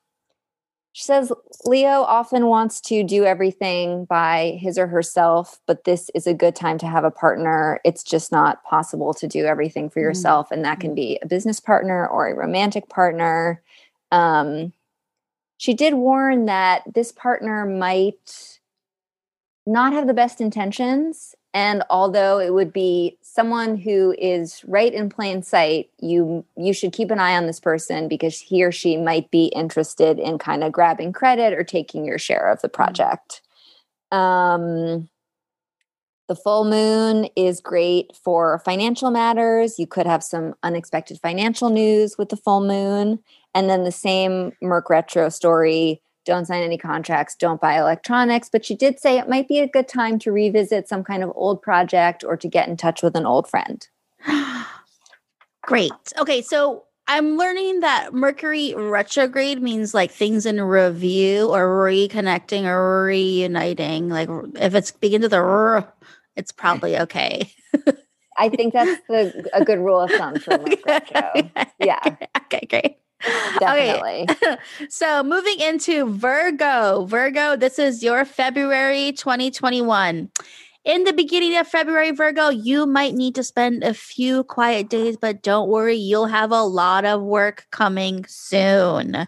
[0.92, 1.32] she says
[1.64, 6.56] Leo often wants to do everything by his or herself, but this is a good
[6.56, 7.80] time to have a partner.
[7.84, 10.08] It's just not possible to do everything for mm-hmm.
[10.08, 10.50] yourself.
[10.50, 10.94] And that can mm-hmm.
[10.94, 13.62] be a business partner or a romantic partner.
[14.12, 14.72] Um,
[15.56, 18.60] she did warn that this partner might
[19.66, 25.08] not have the best intentions and although it would be someone who is right in
[25.08, 28.96] plain sight you you should keep an eye on this person because he or she
[28.96, 32.76] might be interested in kind of grabbing credit or taking your share of the mm-hmm.
[32.76, 33.42] project
[34.12, 35.08] um
[36.28, 39.78] the full moon is great for financial matters.
[39.78, 43.20] You could have some unexpected financial news with the full moon.
[43.56, 48.50] And then the same Merc Retro story don't sign any contracts, don't buy electronics.
[48.52, 51.32] But she did say it might be a good time to revisit some kind of
[51.34, 53.88] old project or to get in touch with an old friend.
[55.62, 55.92] Great.
[56.18, 63.04] Okay, so I'm learning that Mercury retrograde means like things in review or reconnecting or
[63.04, 64.10] reuniting.
[64.10, 65.90] Like if it's begins with a r,
[66.34, 67.50] it's probably okay.
[68.38, 71.50] I think that's the, a good rule of thumb for Mercury retro.
[71.78, 72.16] Yeah.
[72.46, 72.96] Okay, great.
[73.58, 74.26] Definitely.
[74.30, 74.56] Okay.
[74.88, 77.06] so moving into Virgo.
[77.06, 80.30] Virgo, this is your February 2021.
[80.84, 85.16] In the beginning of February, Virgo, you might need to spend a few quiet days,
[85.16, 89.26] but don't worry, you'll have a lot of work coming soon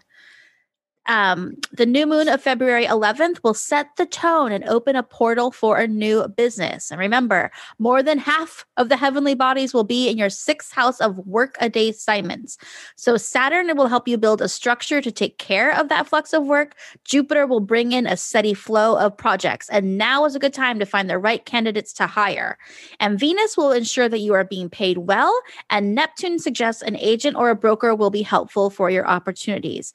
[1.09, 5.49] um, the new moon of February 11th will set the tone and open a portal
[5.49, 6.91] for a new business.
[6.91, 11.01] And remember, more than half of the heavenly bodies will be in your sixth house
[11.01, 12.59] of work a day assignments.
[12.95, 16.45] So Saturn will help you build a structure to take care of that flux of
[16.45, 16.75] work.
[17.05, 19.67] Jupiter will bring in a steady flow of projects.
[19.69, 22.59] And now is a good time to find the right candidates to hire.
[22.99, 25.35] And Venus will ensure that you are being paid well.
[25.71, 29.91] And Neptune suggests an agent or a broker will be helpful for your opportunities.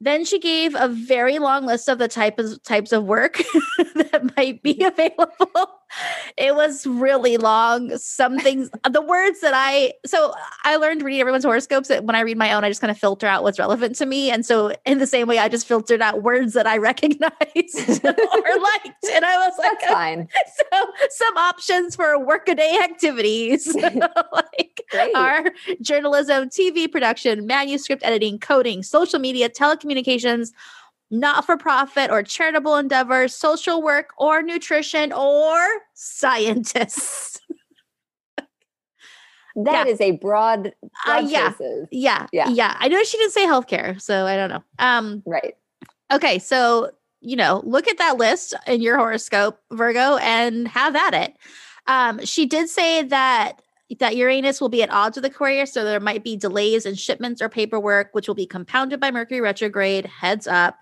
[0.00, 3.36] Then she gave a very long list of the type of types of work
[3.94, 5.80] that might be available
[6.36, 7.96] it was really long.
[7.98, 10.34] Some things, the words that I, so
[10.64, 12.98] I learned reading everyone's horoscopes that when I read my own, I just kind of
[12.98, 14.30] filter out what's relevant to me.
[14.30, 18.12] And so, in the same way, I just filtered out words that I recognized or
[18.60, 19.04] liked.
[19.12, 20.28] And I was like, That's fine.
[20.72, 25.14] So, some options for workaday activities like Great.
[25.14, 30.52] are journalism, TV production, manuscript editing, coding, social media, telecommunications
[31.10, 37.40] not for profit or charitable endeavors, social work or nutrition or scientists.
[39.56, 39.92] That yeah.
[39.92, 40.74] is a broad,
[41.06, 41.52] uh, broad uh, yeah.
[41.92, 42.26] yeah.
[42.32, 42.48] Yeah.
[42.48, 42.76] Yeah.
[42.76, 44.64] I know she didn't say healthcare, so I don't know.
[44.80, 45.54] Um right.
[46.12, 46.90] Okay, so
[47.20, 51.36] you know, look at that list in your horoscope, Virgo, and have at it.
[51.86, 53.62] Um, she did say that
[53.98, 56.94] that Uranus will be at odds with the Aquarius, so there might be delays in
[56.94, 60.06] shipments or paperwork, which will be compounded by Mercury retrograde.
[60.06, 60.76] Heads up.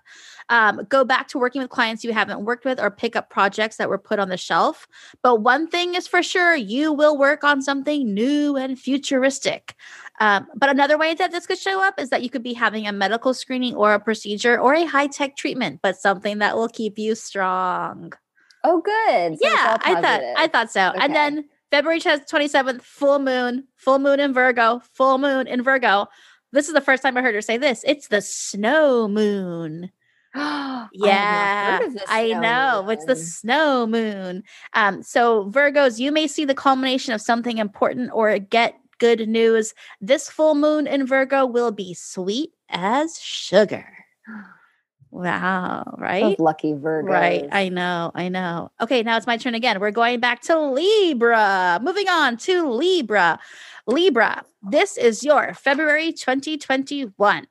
[0.49, 3.77] Um, go back to working with clients you haven't worked with or pick up projects
[3.77, 4.87] that were put on the shelf.
[5.21, 9.75] But one thing is for sure you will work on something new and futuristic.
[10.19, 12.87] Um, but another way that this could show up is that you could be having
[12.87, 16.69] a medical screening or a procedure or a high tech treatment, but something that will
[16.69, 18.13] keep you strong.
[18.63, 19.39] Oh, good.
[19.39, 20.89] So yeah, I thought I thought so.
[20.89, 20.99] Okay.
[20.99, 26.05] And then February 27th, full moon, full moon in Virgo, full moon in Virgo.
[26.51, 27.83] This is the first time I heard her say this.
[27.87, 29.89] It's the snow moon.
[30.35, 32.83] yeah, I, I know.
[32.83, 32.91] Moon.
[32.91, 34.43] It's the snow moon.
[34.73, 39.73] Um, so Virgos, you may see the culmination of something important or get good news.
[39.99, 43.87] This full moon in Virgo will be sweet as sugar.
[45.13, 46.23] Wow, right?
[46.23, 47.11] Those lucky Virgo.
[47.11, 47.47] Right.
[47.51, 48.11] I know.
[48.15, 48.71] I know.
[48.81, 49.79] Okay, now it's my turn again.
[49.79, 51.79] We're going back to Libra.
[51.83, 53.39] Moving on to Libra.
[53.85, 57.47] Libra, this is your February 2021.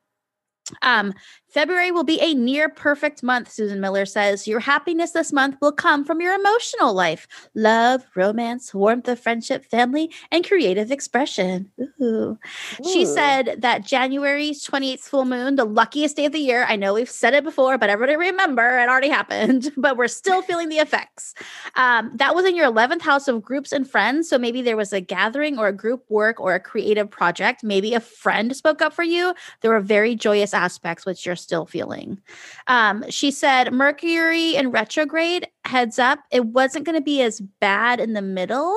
[0.83, 1.15] Um,
[1.53, 4.49] February will be a near perfect month, Susan Miller says.
[4.49, 9.65] Your happiness this month will come from your emotional life love, romance, warmth of friendship,
[9.65, 11.71] family, and creative expression.
[12.01, 12.03] Ooh.
[12.03, 12.39] Ooh.
[12.85, 16.65] She said that January's 28th full moon, the luckiest day of the year.
[16.69, 20.43] I know we've said it before, but everybody remember it already happened, but we're still
[20.43, 21.35] feeling the effects.
[21.77, 24.29] Um, that was in your 11th house of groups and friends.
[24.29, 27.63] So maybe there was a gathering or a group work or a creative project.
[27.63, 29.35] Maybe a friend spoke up for you.
[29.61, 32.21] There were very joyous aspects, which you're still feeling.
[32.67, 38.01] Um, she said, Mercury in retrograde, heads up, it wasn't going to be as bad
[38.01, 38.77] in the middle.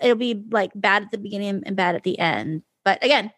[0.00, 2.62] It'll be like bad at the beginning and bad at the end.
[2.84, 3.32] But again,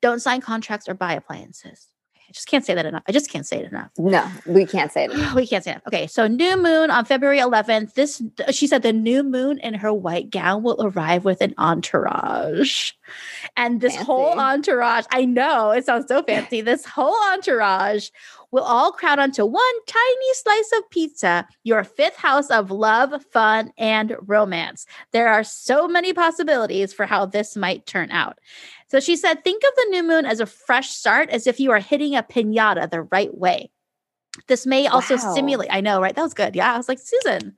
[0.00, 1.91] don't sign contracts or buy appliances.
[2.32, 3.02] I just can't say that enough.
[3.06, 3.90] I just can't say it enough.
[3.98, 5.10] No, we can't say it.
[5.12, 5.34] Enough.
[5.34, 5.82] we can't say it.
[5.86, 7.92] Okay, so new moon on February 11th.
[7.92, 12.92] This she said the new moon in her white gown will arrive with an entourage,
[13.54, 14.06] and this fancy.
[14.06, 15.04] whole entourage.
[15.10, 16.60] I know it sounds so fancy.
[16.62, 18.08] this whole entourage
[18.50, 23.72] will all crowd onto one tiny slice of pizza, your fifth house of love, fun,
[23.76, 24.86] and romance.
[25.12, 28.38] There are so many possibilities for how this might turn out.
[28.92, 31.70] So she said, think of the new moon as a fresh start, as if you
[31.70, 33.70] are hitting a pinata the right way.
[34.48, 35.32] This may also wow.
[35.32, 35.70] stimulate.
[35.72, 36.14] I know, right?
[36.14, 36.54] That was good.
[36.54, 36.74] Yeah.
[36.74, 37.56] I was like, Susan,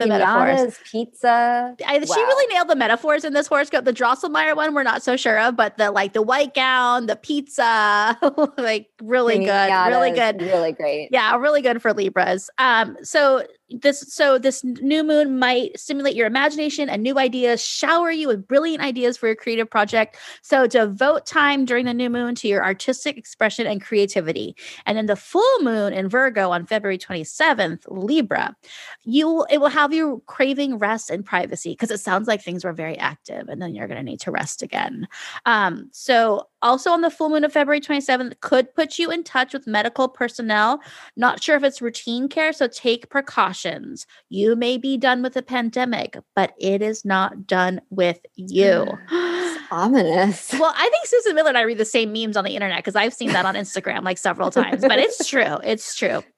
[0.00, 0.78] the Pinatas, metaphors.
[0.90, 1.76] Pizza.
[1.86, 2.04] I, wow.
[2.04, 3.84] She really nailed the metaphors in this horoscope.
[3.84, 7.14] The Drosselmeyer one, we're not so sure of, but the like the white gown, the
[7.14, 8.18] pizza,
[8.58, 11.08] like really Pinatas, good, really good, really great.
[11.12, 12.50] Yeah, really good for Libras.
[12.58, 18.10] Um, so this so this new moon might stimulate your imagination and new ideas shower
[18.10, 20.16] you with brilliant ideas for your creative project.
[20.42, 24.56] So devote time during the new moon to your artistic expression and creativity.
[24.86, 28.56] And then the full moon in virgo on february 27th libra
[29.04, 32.72] you it will have you craving rest and privacy because it sounds like things were
[32.72, 35.06] very active and then you're going to need to rest again.
[35.44, 39.52] Um so also on the full moon of February 27th could put you in touch
[39.52, 40.80] with medical personnel.
[41.16, 44.06] Not sure if it's routine care, so take precautions.
[44.28, 48.86] You may be done with the pandemic, but it is not done with you.
[49.70, 50.54] ominous.
[50.58, 52.96] Well, I think Susan Miller and I read the same memes on the internet because
[52.96, 55.58] I've seen that on Instagram like several times, but it's true.
[55.62, 56.22] It's true.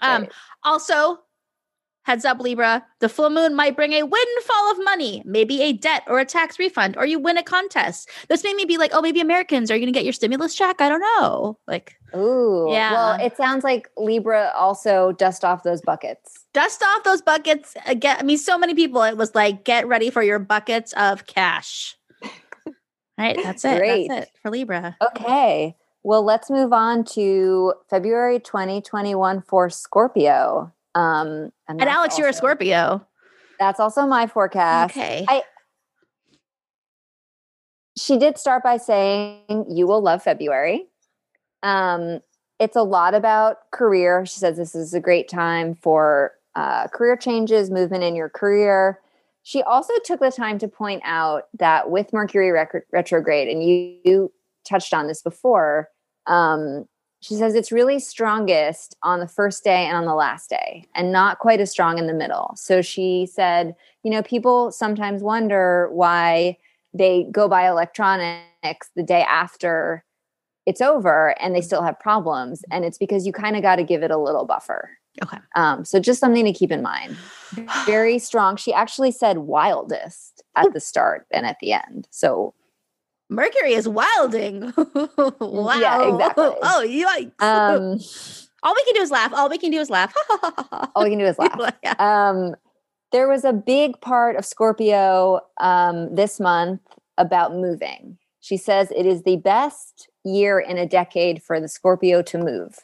[0.00, 0.26] Um,
[0.64, 1.18] also,
[2.04, 2.84] Heads up, Libra.
[2.98, 6.58] The full moon might bring a windfall of money, maybe a debt or a tax
[6.58, 8.10] refund, or you win a contest.
[8.28, 10.54] This made me be like, oh, maybe Americans are you going to get your stimulus
[10.54, 10.80] check?
[10.80, 11.58] I don't know.
[11.68, 12.92] Like, ooh, yeah.
[12.92, 16.44] Well, it sounds like Libra also dust off those buckets.
[16.52, 17.76] Dust off those buckets.
[17.76, 19.02] Uh, Again, I mean, so many people.
[19.02, 21.96] It was like, get ready for your buckets of cash.
[22.24, 22.32] All
[23.18, 23.78] right, that's it.
[23.78, 24.08] Great.
[24.08, 24.96] That's it for Libra.
[25.00, 25.76] Okay.
[26.02, 30.72] Well, let's move on to February 2021 for Scorpio.
[30.94, 33.06] Um, and, and Alex, also, you're a Scorpio.
[33.58, 34.96] That's also my forecast.
[34.96, 35.24] Okay.
[35.28, 35.42] I,
[37.96, 40.86] she did start by saying, You will love February.
[41.62, 42.20] Um,
[42.58, 44.24] it's a lot about career.
[44.26, 49.00] She says this is a great time for uh, career changes, movement in your career.
[49.42, 53.96] She also took the time to point out that with Mercury rec- retrograde, and you,
[54.04, 54.32] you,
[54.64, 55.88] touched on this before,
[56.28, 56.86] um,
[57.22, 61.12] she says it's really strongest on the first day and on the last day and
[61.12, 62.52] not quite as strong in the middle.
[62.56, 66.58] So she said you know people sometimes wonder why
[66.92, 70.04] they go buy electronics the day after
[70.66, 73.84] it's over and they still have problems and it's because you kind of got to
[73.84, 74.90] give it a little buffer.
[75.22, 75.38] Okay.
[75.56, 77.16] Um, so just something to keep in mind.
[77.84, 78.56] Very strong.
[78.56, 82.08] She actually said wildest at the start and at the end.
[82.10, 82.54] So
[83.34, 84.72] Mercury is wilding.
[84.76, 85.78] wow.
[85.78, 86.50] Yeah, exactly.
[86.62, 87.42] Oh, yikes.
[87.42, 87.98] Um,
[88.62, 89.32] all we can do is laugh.
[89.34, 90.14] All we can do is laugh.
[90.94, 91.74] all we can do is laugh.
[91.82, 91.94] yeah.
[91.98, 92.54] um,
[93.10, 96.80] there was a big part of Scorpio um, this month
[97.18, 98.18] about moving.
[98.40, 102.78] She says it is the best year in a decade for the Scorpio to move.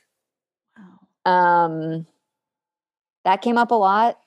[1.26, 1.32] Wow.
[1.32, 2.06] Um,
[3.24, 4.18] that came up a lot.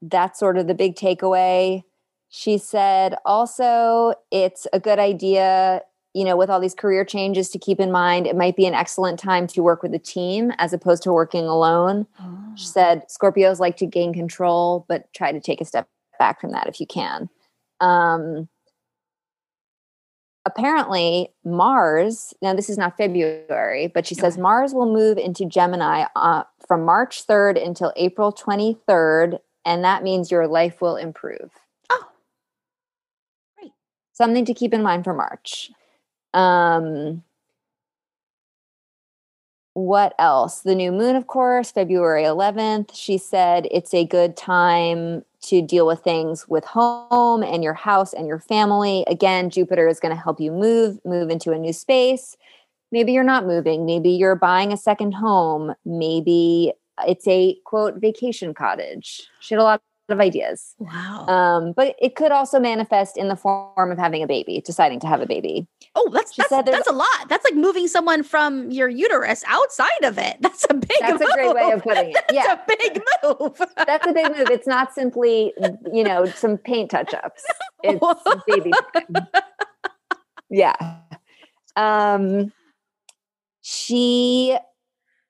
[0.00, 1.82] That's sort of the big takeaway.
[2.28, 5.82] She said also it's a good idea,
[6.14, 8.74] you know, with all these career changes to keep in mind, it might be an
[8.74, 12.06] excellent time to work with a team as opposed to working alone.
[12.20, 12.52] Oh.
[12.54, 16.52] She said Scorpios like to gain control, but try to take a step back from
[16.52, 17.30] that if you can.
[17.80, 18.48] Um,
[20.48, 26.06] apparently mars now this is not february but she says mars will move into gemini
[26.16, 31.50] uh, from march 3rd until april 23rd and that means your life will improve
[34.18, 35.70] something to keep in mind for March.
[36.34, 37.22] Um,
[39.74, 40.62] what else?
[40.62, 42.90] The new moon, of course, February 11th.
[42.92, 48.12] She said it's a good time to deal with things with home and your house
[48.12, 49.04] and your family.
[49.06, 52.36] Again, Jupiter is going to help you move, move into a new space.
[52.90, 53.86] Maybe you're not moving.
[53.86, 55.74] Maybe you're buying a second home.
[55.84, 56.72] Maybe
[57.06, 59.28] it's a quote vacation cottage.
[59.38, 60.74] She had a lot of ideas.
[60.78, 61.26] Wow.
[61.26, 65.06] Um, but it could also manifest in the form of having a baby, deciding to
[65.06, 65.66] have a baby.
[65.94, 67.28] Oh, that's that's, that's a lot.
[67.28, 70.36] That's like moving someone from your uterus outside of it.
[70.48, 71.28] That's a big That's move.
[71.30, 72.16] a great way of putting it.
[72.28, 72.54] That's yeah.
[72.54, 73.60] a big move.
[73.76, 74.50] that's a big move.
[74.50, 75.52] It's not simply,
[75.92, 77.44] you know, some paint touch-ups.
[77.82, 78.72] It's baby.
[80.50, 80.74] yeah.
[81.76, 82.52] Um
[83.62, 84.56] she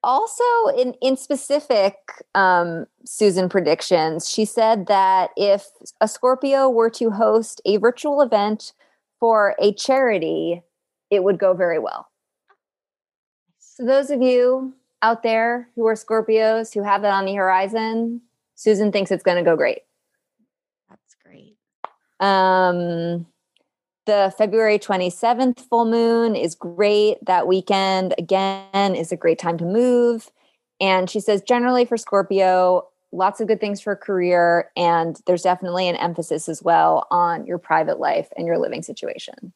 [0.02, 0.44] also
[0.76, 1.94] in in specific
[2.34, 5.66] um, susan predictions she said that if
[6.00, 8.72] a scorpio were to host a virtual event
[9.20, 10.62] for a charity
[11.10, 12.08] it would go very well
[13.58, 18.20] So, those of you out there who are Scorpios who have that on the horizon,
[18.54, 19.80] Susan thinks it's going to go great.
[20.88, 21.56] That's great.
[22.20, 23.26] Um,
[24.08, 27.18] the February 27th full moon is great.
[27.26, 30.30] That weekend, again, is a great time to move.
[30.80, 34.70] And she says, generally for Scorpio, lots of good things for career.
[34.78, 39.52] And there's definitely an emphasis as well on your private life and your living situation.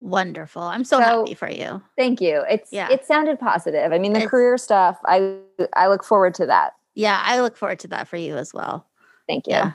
[0.00, 0.62] Wonderful.
[0.62, 1.82] I'm so, so, happy for you.
[1.98, 2.44] Thank you.
[2.48, 2.88] It's yeah.
[2.90, 3.92] it sounded positive.
[3.92, 5.36] I mean, the it's, career stuff, I
[5.74, 6.72] I look forward to that.
[6.94, 8.86] Yeah, I look forward to that for you as well.
[9.26, 9.54] Thank you.
[9.54, 9.72] Yeah.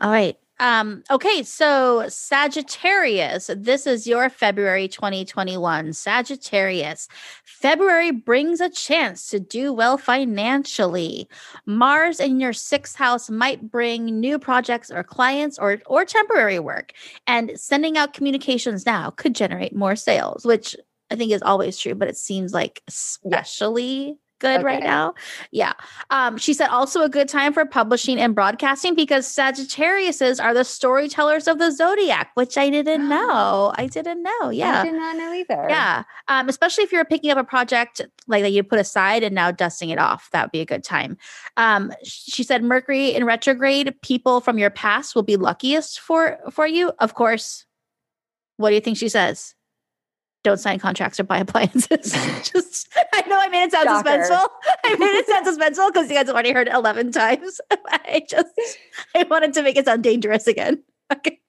[0.00, 0.38] All right.
[0.58, 5.92] Um, okay, so Sagittarius, this is your February 2021.
[5.92, 7.08] Sagittarius,
[7.44, 11.28] February brings a chance to do well financially.
[11.66, 16.92] Mars in your sixth house might bring new projects or clients or or temporary work.
[17.26, 20.74] And sending out communications now could generate more sales, which
[21.10, 24.64] I think is always true, but it seems like especially good okay.
[24.64, 25.14] right now.
[25.50, 25.72] Yeah.
[26.10, 30.64] Um, she said also a good time for publishing and broadcasting because Sagittariuses are the
[30.64, 33.72] storytellers of the zodiac, which I didn't know.
[33.76, 34.50] I didn't know.
[34.50, 34.82] Yeah.
[34.82, 35.66] I did not know either.
[35.68, 36.04] Yeah.
[36.28, 39.50] Um, especially if you're picking up a project like that you put aside and now
[39.50, 40.30] dusting it off.
[40.32, 41.16] That would be a good time.
[41.56, 46.66] Um, she said Mercury in retrograde, people from your past will be luckiest for for
[46.66, 46.92] you.
[46.98, 47.64] Of course.
[48.58, 49.55] What do you think she says?
[50.46, 52.12] Don't sign contracts or buy appliances.
[52.52, 54.08] Just, I know I made it sound Shocker.
[54.08, 54.48] suspenseful.
[54.84, 57.60] I made it sound suspenseful because you guys already heard it 11 times.
[57.70, 58.48] I just,
[59.14, 60.82] I wanted to make it sound dangerous again.
[61.12, 61.40] Okay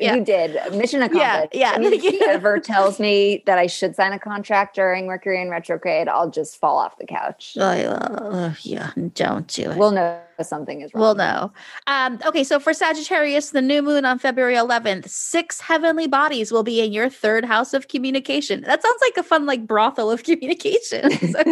[0.00, 0.14] yeah.
[0.14, 1.54] you did mission accomplished.
[1.54, 1.72] Yeah, yeah.
[1.72, 5.40] I mean, if he ever tells me that I should sign a contract during Mercury
[5.40, 7.56] in retrograde, I'll just fall off the couch.
[7.58, 9.76] Uh, yeah, don't do it.
[9.76, 11.02] We'll know something is wrong.
[11.02, 11.52] We'll know.
[11.86, 16.62] Um, okay, so for Sagittarius, the new moon on February 11th, six heavenly bodies will
[16.62, 18.62] be in your third house of communication.
[18.62, 21.10] That sounds like a fun, like brothel of communication.
[21.10, 21.42] so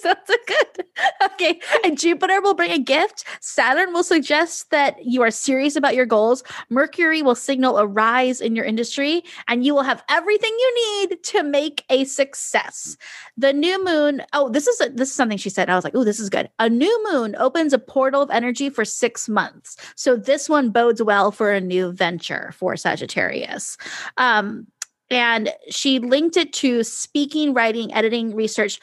[0.00, 0.86] sounds good.
[1.24, 3.24] Okay, and Jupiter will bring a gift.
[3.40, 6.42] Saturn will suggest that you are serious about your goals.
[6.70, 11.22] Mercury will signal a rise in your industry and you will have everything you need
[11.22, 12.96] to make a success.
[13.36, 15.68] The new moon, oh, this is a, this is something she said.
[15.68, 18.68] I was like, "Oh, this is good." A new moon opens a portal of energy
[18.68, 19.76] for 6 months.
[19.94, 23.76] So this one bodes well for a new venture for Sagittarius.
[24.16, 24.66] Um
[25.08, 28.80] and she linked it to speaking, writing, editing, research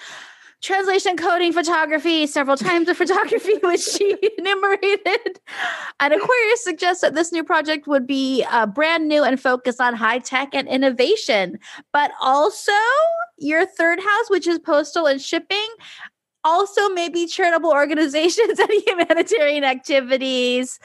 [0.63, 5.39] translation, coding, photography, several times of photography, which she enumerated.
[5.99, 9.93] And Aquarius suggests that this new project would be uh, brand new and focus on
[9.93, 11.59] high tech and innovation,
[11.91, 12.71] but also
[13.37, 15.67] your third house, which is postal and shipping.
[16.43, 20.79] Also, maybe charitable organizations and humanitarian activities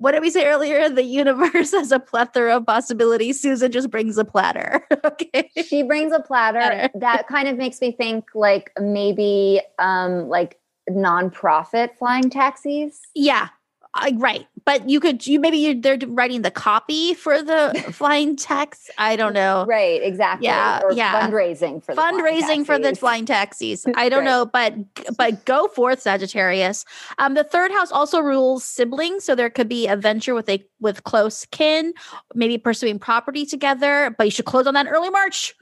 [0.00, 0.88] what did we say earlier?
[0.88, 3.40] The universe has a plethora of possibilities.
[3.40, 4.86] Susan just brings a platter.
[5.04, 5.50] okay.
[5.62, 6.58] She brings a platter.
[6.58, 6.90] platter.
[6.94, 12.98] that kind of makes me think like maybe um like nonprofit flying taxis.
[13.14, 13.48] Yeah.
[13.92, 18.36] I, right, but you could you maybe you they're writing the copy for the flying
[18.36, 18.88] tax.
[18.98, 19.64] I don't know.
[19.66, 20.46] Right, exactly.
[20.46, 21.28] Yeah, or yeah.
[21.28, 23.84] Fundraising for fundraising for the flying taxis.
[23.96, 24.24] I don't right.
[24.24, 24.74] know, but
[25.16, 26.84] but go forth, Sagittarius.
[27.18, 30.64] Um, the third house also rules siblings, so there could be a venture with a
[30.78, 31.92] with close kin,
[32.34, 34.14] maybe pursuing property together.
[34.16, 35.54] But you should close on that early March.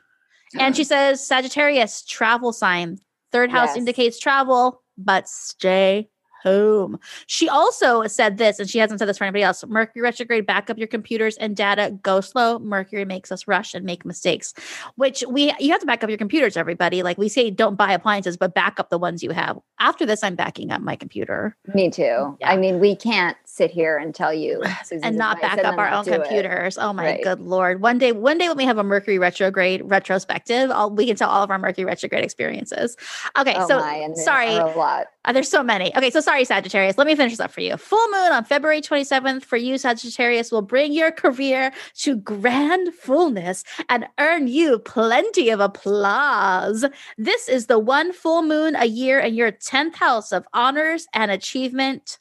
[0.58, 2.98] And she says Sagittarius travel sign.
[3.32, 3.76] Third house yes.
[3.76, 6.08] indicates travel, but stay
[6.42, 6.98] home.
[7.26, 10.70] She also said this, and she hasn't said this for anybody else Mercury retrograde, back
[10.70, 12.58] up your computers and data, go slow.
[12.58, 14.54] Mercury makes us rush and make mistakes,
[14.96, 17.02] which we, you have to back up your computers, everybody.
[17.02, 19.58] Like we say, don't buy appliances, but back up the ones you have.
[19.80, 21.56] After this, I'm backing up my computer.
[21.74, 22.36] Me too.
[22.40, 22.50] Yeah.
[22.50, 25.90] I mean, we can't sit here and tell you Susan's and not back up our
[25.90, 26.76] own computers.
[26.76, 26.80] It.
[26.80, 27.22] Oh my right.
[27.22, 27.82] good lord!
[27.82, 31.42] One day, one day when we have a Mercury retrograde retrospective, we can tell all
[31.42, 32.96] of our Mercury retrograde experiences.
[33.38, 35.08] Okay, oh so my, sorry, a lot.
[35.28, 35.94] Uh, there's so many.
[35.94, 36.96] Okay, so sorry, Sagittarius.
[36.96, 37.76] Let me finish this up for you.
[37.76, 43.62] Full moon on February 27th for you, Sagittarius, will bring your career to grand fullness
[43.90, 46.86] and earn you plenty of applause.
[47.18, 51.30] This is the one full moon a year in your 10th house of honors and
[51.30, 52.18] achievement.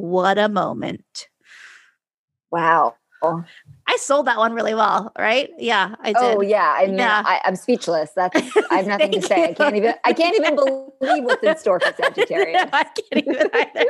[0.00, 1.28] What a moment.
[2.50, 2.94] Wow.
[3.22, 3.44] Oh.
[3.86, 5.50] I sold that one really well, right?
[5.58, 6.36] Yeah, I oh, did.
[6.38, 7.22] Oh yeah, I mean, yeah.
[7.24, 8.10] I, am speechless.
[8.16, 8.34] That's
[8.70, 9.40] I have nothing to say.
[9.40, 9.44] You.
[9.44, 9.94] I can't even.
[10.04, 10.56] I can't even
[11.00, 12.62] believe what's in store for Sagittarius.
[12.62, 13.86] no, I can't even either.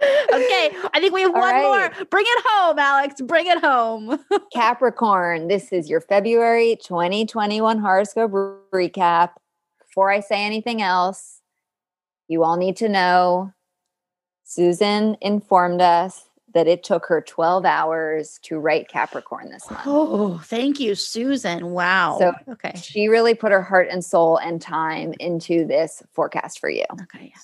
[0.00, 1.92] okay, I think we have All one right.
[1.96, 2.06] more.
[2.06, 3.20] Bring it home, Alex.
[3.20, 4.20] Bring it home.
[4.52, 8.30] Capricorn, this is your February 2021 horoscope
[8.72, 9.30] recap.
[9.80, 11.40] Before I say anything else,
[12.28, 13.52] you all need to know
[14.48, 16.24] Susan informed us
[16.54, 19.82] that it took her 12 hours to write Capricorn this month.
[19.84, 21.72] Oh, thank you, Susan.
[21.72, 22.16] Wow.
[22.18, 22.72] So okay.
[22.74, 26.86] She really put her heart and soul and time into this forecast for you.
[27.02, 27.34] Okay.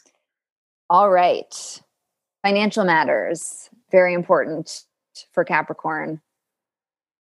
[0.89, 1.83] All right.
[2.43, 4.85] Financial matters, very important
[5.33, 6.23] for Capricorn.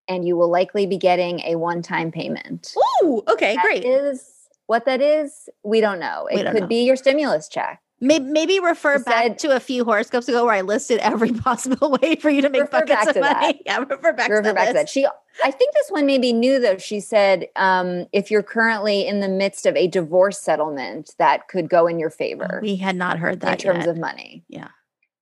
[0.08, 2.74] And you will likely be getting a one time payment.
[3.02, 3.84] Oh, okay, That great.
[3.84, 4.30] Is
[4.66, 6.26] what that is, we don't know.
[6.30, 6.68] It don't could know.
[6.68, 7.82] be your stimulus check.
[8.00, 11.96] Maybe, maybe refer She back to a few horoscopes ago where I listed every possible
[12.02, 13.34] way for you to make Refer buckets back of to money.
[13.52, 13.56] that.
[13.66, 14.54] Yeah, refer back refer to that.
[14.54, 14.88] back to that.
[14.88, 15.06] She,
[15.44, 16.76] I think this one may be new though.
[16.76, 21.68] She said, um, if you're currently in the midst of a divorce settlement, that could
[21.70, 23.88] go in your favor We had not heard that in terms yet.
[23.88, 24.44] of money.
[24.48, 24.68] Yeah.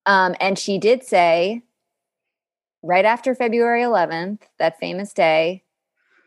[0.07, 1.63] Um, and she did say,
[2.83, 5.63] right after February 11th, that famous day,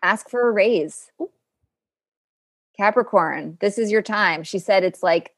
[0.01, 1.11] ask for a raise.
[2.77, 4.43] Capricorn, this is your time.
[4.43, 5.31] She said it's like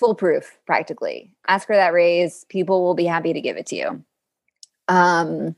[0.00, 1.30] foolproof practically.
[1.46, 2.44] Ask for that raise.
[2.48, 4.04] People will be happy to give it to you.
[4.88, 5.54] Um,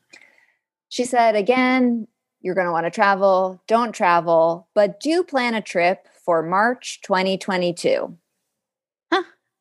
[0.90, 2.06] she said again,
[2.40, 3.62] you're going to want to travel.
[3.68, 8.18] Don't travel, but do plan a trip for March 2022.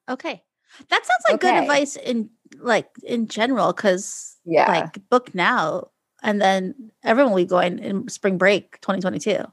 [0.09, 0.43] Okay.
[0.89, 2.29] That sounds like good advice in
[2.59, 4.67] like in general because Yeah.
[4.67, 5.89] like book now
[6.21, 9.45] and then everyone will be going in spring break 2022.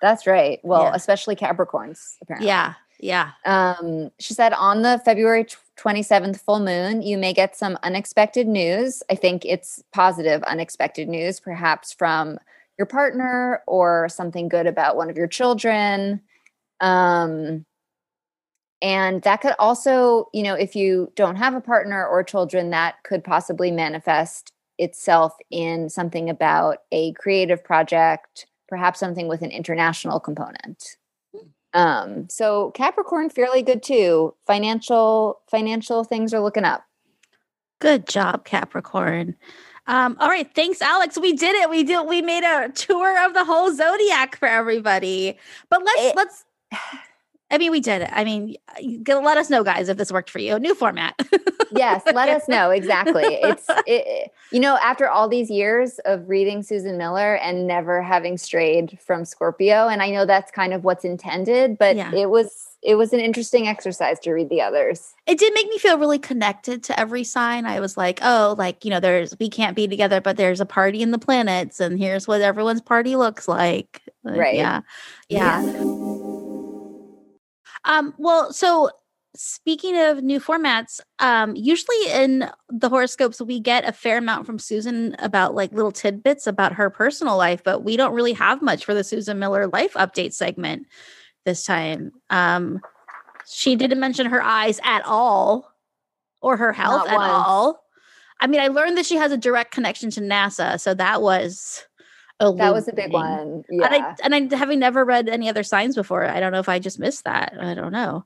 [0.00, 0.60] That's right.
[0.62, 0.92] Well, Yeah.
[0.94, 2.46] especially Capricorns, apparently.
[2.46, 2.74] Yeah.
[2.98, 3.32] Yeah.
[3.44, 9.02] Um, she said on the February 27th full moon, you may get some unexpected news.
[9.10, 12.38] I think it's positive, unexpected news, perhaps from
[12.78, 16.20] your partner or something good about one of your children.
[16.80, 17.64] Um,
[18.82, 22.96] and that could also, you know, if you don't have a partner or children, that
[23.04, 30.20] could possibly manifest itself in something about a creative project, perhaps something with an international
[30.20, 30.96] component.
[31.76, 34.34] Um, so Capricorn fairly good too.
[34.46, 36.84] Financial financial things are looking up.
[37.80, 39.36] Good job, Capricorn.
[39.86, 41.18] Um, all right, thanks, Alex.
[41.18, 41.68] We did it.
[41.70, 42.08] We did.
[42.08, 45.38] We made a tour of the whole zodiac for everybody.
[45.68, 46.44] But let's It- let's.
[47.50, 48.10] I mean, we did it.
[48.12, 48.56] I mean,
[49.06, 50.58] let us know, guys, if this worked for you.
[50.58, 51.14] New format.
[51.72, 53.24] Yes, let us know exactly.
[53.24, 58.38] It's it, you know after all these years of reading Susan Miller and never having
[58.38, 62.14] strayed from Scorpio, and I know that's kind of what's intended, but Yeah.
[62.14, 65.12] it was it was an interesting exercise to read the others.
[65.26, 67.66] it did make me feel really connected to every sign.
[67.66, 70.66] I was like, oh, like, you know, there's, we can't be together, but there's a
[70.66, 74.02] party in the planets, and here's what everyone's party looks like.
[74.22, 74.54] Like, Right.
[74.54, 74.82] Yeah.
[75.28, 75.62] Yeah.
[77.86, 78.90] Um, well, so
[79.34, 84.58] speaking of new formats, um, usually in the horoscopes, we get a fair amount from
[84.58, 88.84] Susan about like little tidbits about her personal life, but we don't really have much
[88.84, 90.86] for the Susan Miller life update segment
[91.44, 92.12] this time.
[92.30, 92.80] Um,
[93.48, 95.70] she didn't mention her eyes at all
[96.42, 97.32] or her health Not at once.
[97.46, 97.82] all.
[98.40, 101.86] I mean, I learned that she has a direct connection to NASA, so that was
[102.40, 103.64] That was a big one.
[103.70, 103.86] Yeah.
[103.86, 106.68] And I and I having never read any other signs before, I don't know if
[106.68, 107.54] I just missed that.
[107.58, 108.24] I don't know.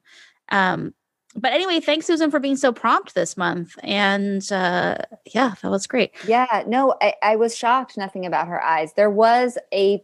[0.50, 0.94] Um,
[1.36, 3.76] but anyway, thanks Susan for being so prompt this month.
[3.84, 4.96] And uh,
[5.32, 6.12] yeah, that was great.
[6.26, 8.94] Yeah, no, I, I was shocked nothing about her eyes.
[8.94, 10.02] There was a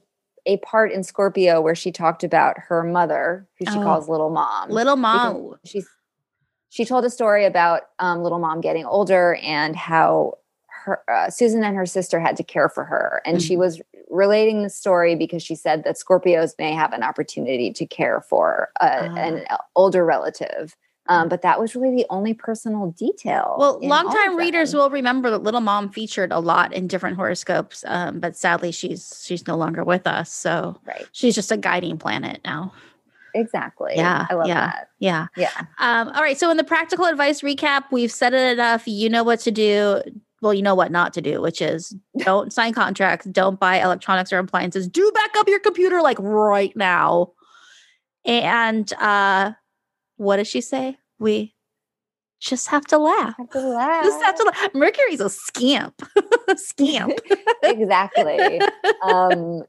[0.49, 3.83] a part in Scorpio where she talked about her mother, who she Oh.
[3.83, 4.71] calls little mom.
[4.71, 5.55] Little mom.
[5.65, 5.89] she's
[6.69, 10.35] she told a story about um, little mom getting older and how
[10.85, 13.59] her uh, Susan and her sister had to care for her, and she Mhm.
[13.59, 13.81] was
[14.11, 18.69] relating the story because she said that Scorpios may have an opportunity to care for
[18.81, 19.45] a, an
[19.75, 20.77] older relative.
[21.09, 23.55] Um, but that was really the only personal detail.
[23.59, 28.19] Well, longtime readers will remember that Little Mom featured a lot in different horoscopes, um,
[28.19, 30.33] but sadly, she's she's no longer with us.
[30.33, 32.73] So right, she's just a guiding planet now.
[33.37, 33.93] exactly.
[33.95, 34.67] Yeah, I love yeah.
[34.67, 34.89] that.
[34.99, 35.27] Yeah.
[35.37, 35.51] Yeah.
[35.79, 36.39] Um, all right.
[36.39, 38.89] So in the practical advice recap, we've said it enough.
[38.89, 40.03] You know what to do.
[40.43, 44.33] Well, you know what not to do, which is don't sign contracts, don't buy electronics
[44.33, 47.33] or appliances, do back up your computer like right now.
[48.25, 49.53] And uh
[50.17, 50.99] what does she say?
[51.19, 51.55] We
[52.41, 53.35] just have to laugh.
[53.37, 54.05] Have to laugh.
[54.05, 54.75] Just have to laugh.
[54.75, 56.03] Mercury's a scamp.
[56.57, 57.19] scamp.
[57.62, 58.61] exactly.
[59.03, 59.62] um,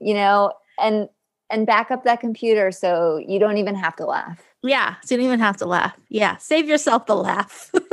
[0.00, 1.08] you know, and
[1.50, 4.40] and back up that computer so you don't even have to laugh.
[4.62, 5.98] Yeah, so you don't even have to laugh.
[6.10, 7.70] Yeah, save yourself the laugh.
[7.74, 7.92] okay,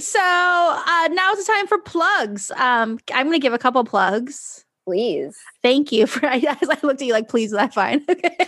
[0.00, 2.50] so uh, now it's time for plugs.
[2.52, 4.64] Um, I'm going to give a couple plugs.
[4.86, 5.36] Please.
[5.62, 6.24] Thank you for.
[6.26, 8.02] I, I looked at you like, please, is that fine?
[8.08, 8.46] okay.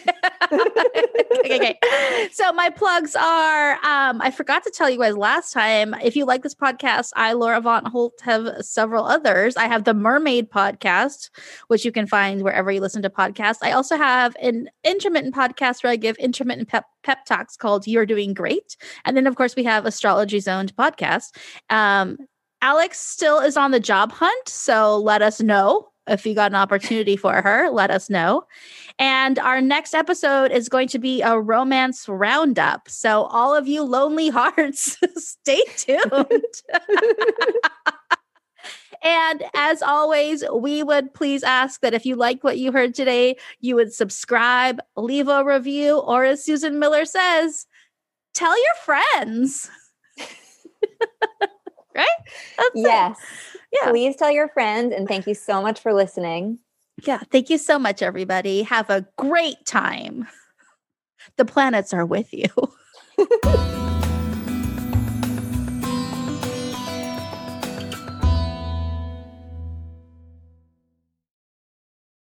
[0.53, 1.79] Okay, okay.
[2.33, 5.95] so my plugs are um, I forgot to tell you guys last time.
[6.03, 9.57] If you like this podcast, I, Laura Von Holt, have several others.
[9.57, 11.31] I have the Mermaid podcast,
[11.69, 13.59] which you can find wherever you listen to podcasts.
[13.63, 18.07] I also have an intermittent podcast where I give intermittent pep pep talks called You're
[18.07, 18.77] Doing Great.
[19.05, 21.37] And then of course we have Astrology Zoned podcast.
[21.71, 22.19] Um,
[22.63, 26.57] Alex still is on the job hunt, so let us know if you got an
[26.57, 28.45] opportunity for her, let us know.
[28.99, 32.89] And our next episode is going to be a romance roundup.
[32.89, 36.03] So, all of you lonely hearts, stay tuned.
[39.03, 43.37] and as always, we would please ask that if you like what you heard today,
[43.61, 47.67] you would subscribe, leave a review, or as Susan Miller says,
[48.35, 49.71] tell your friends.
[51.95, 52.07] Right?
[52.57, 53.19] That's yes.
[53.55, 53.61] It.
[53.73, 53.91] Yeah.
[53.91, 56.59] Please tell your friends and thank you so much for listening.
[57.05, 57.21] Yeah.
[57.31, 58.63] Thank you so much, everybody.
[58.63, 60.27] Have a great time.
[61.37, 62.49] The planets are with you.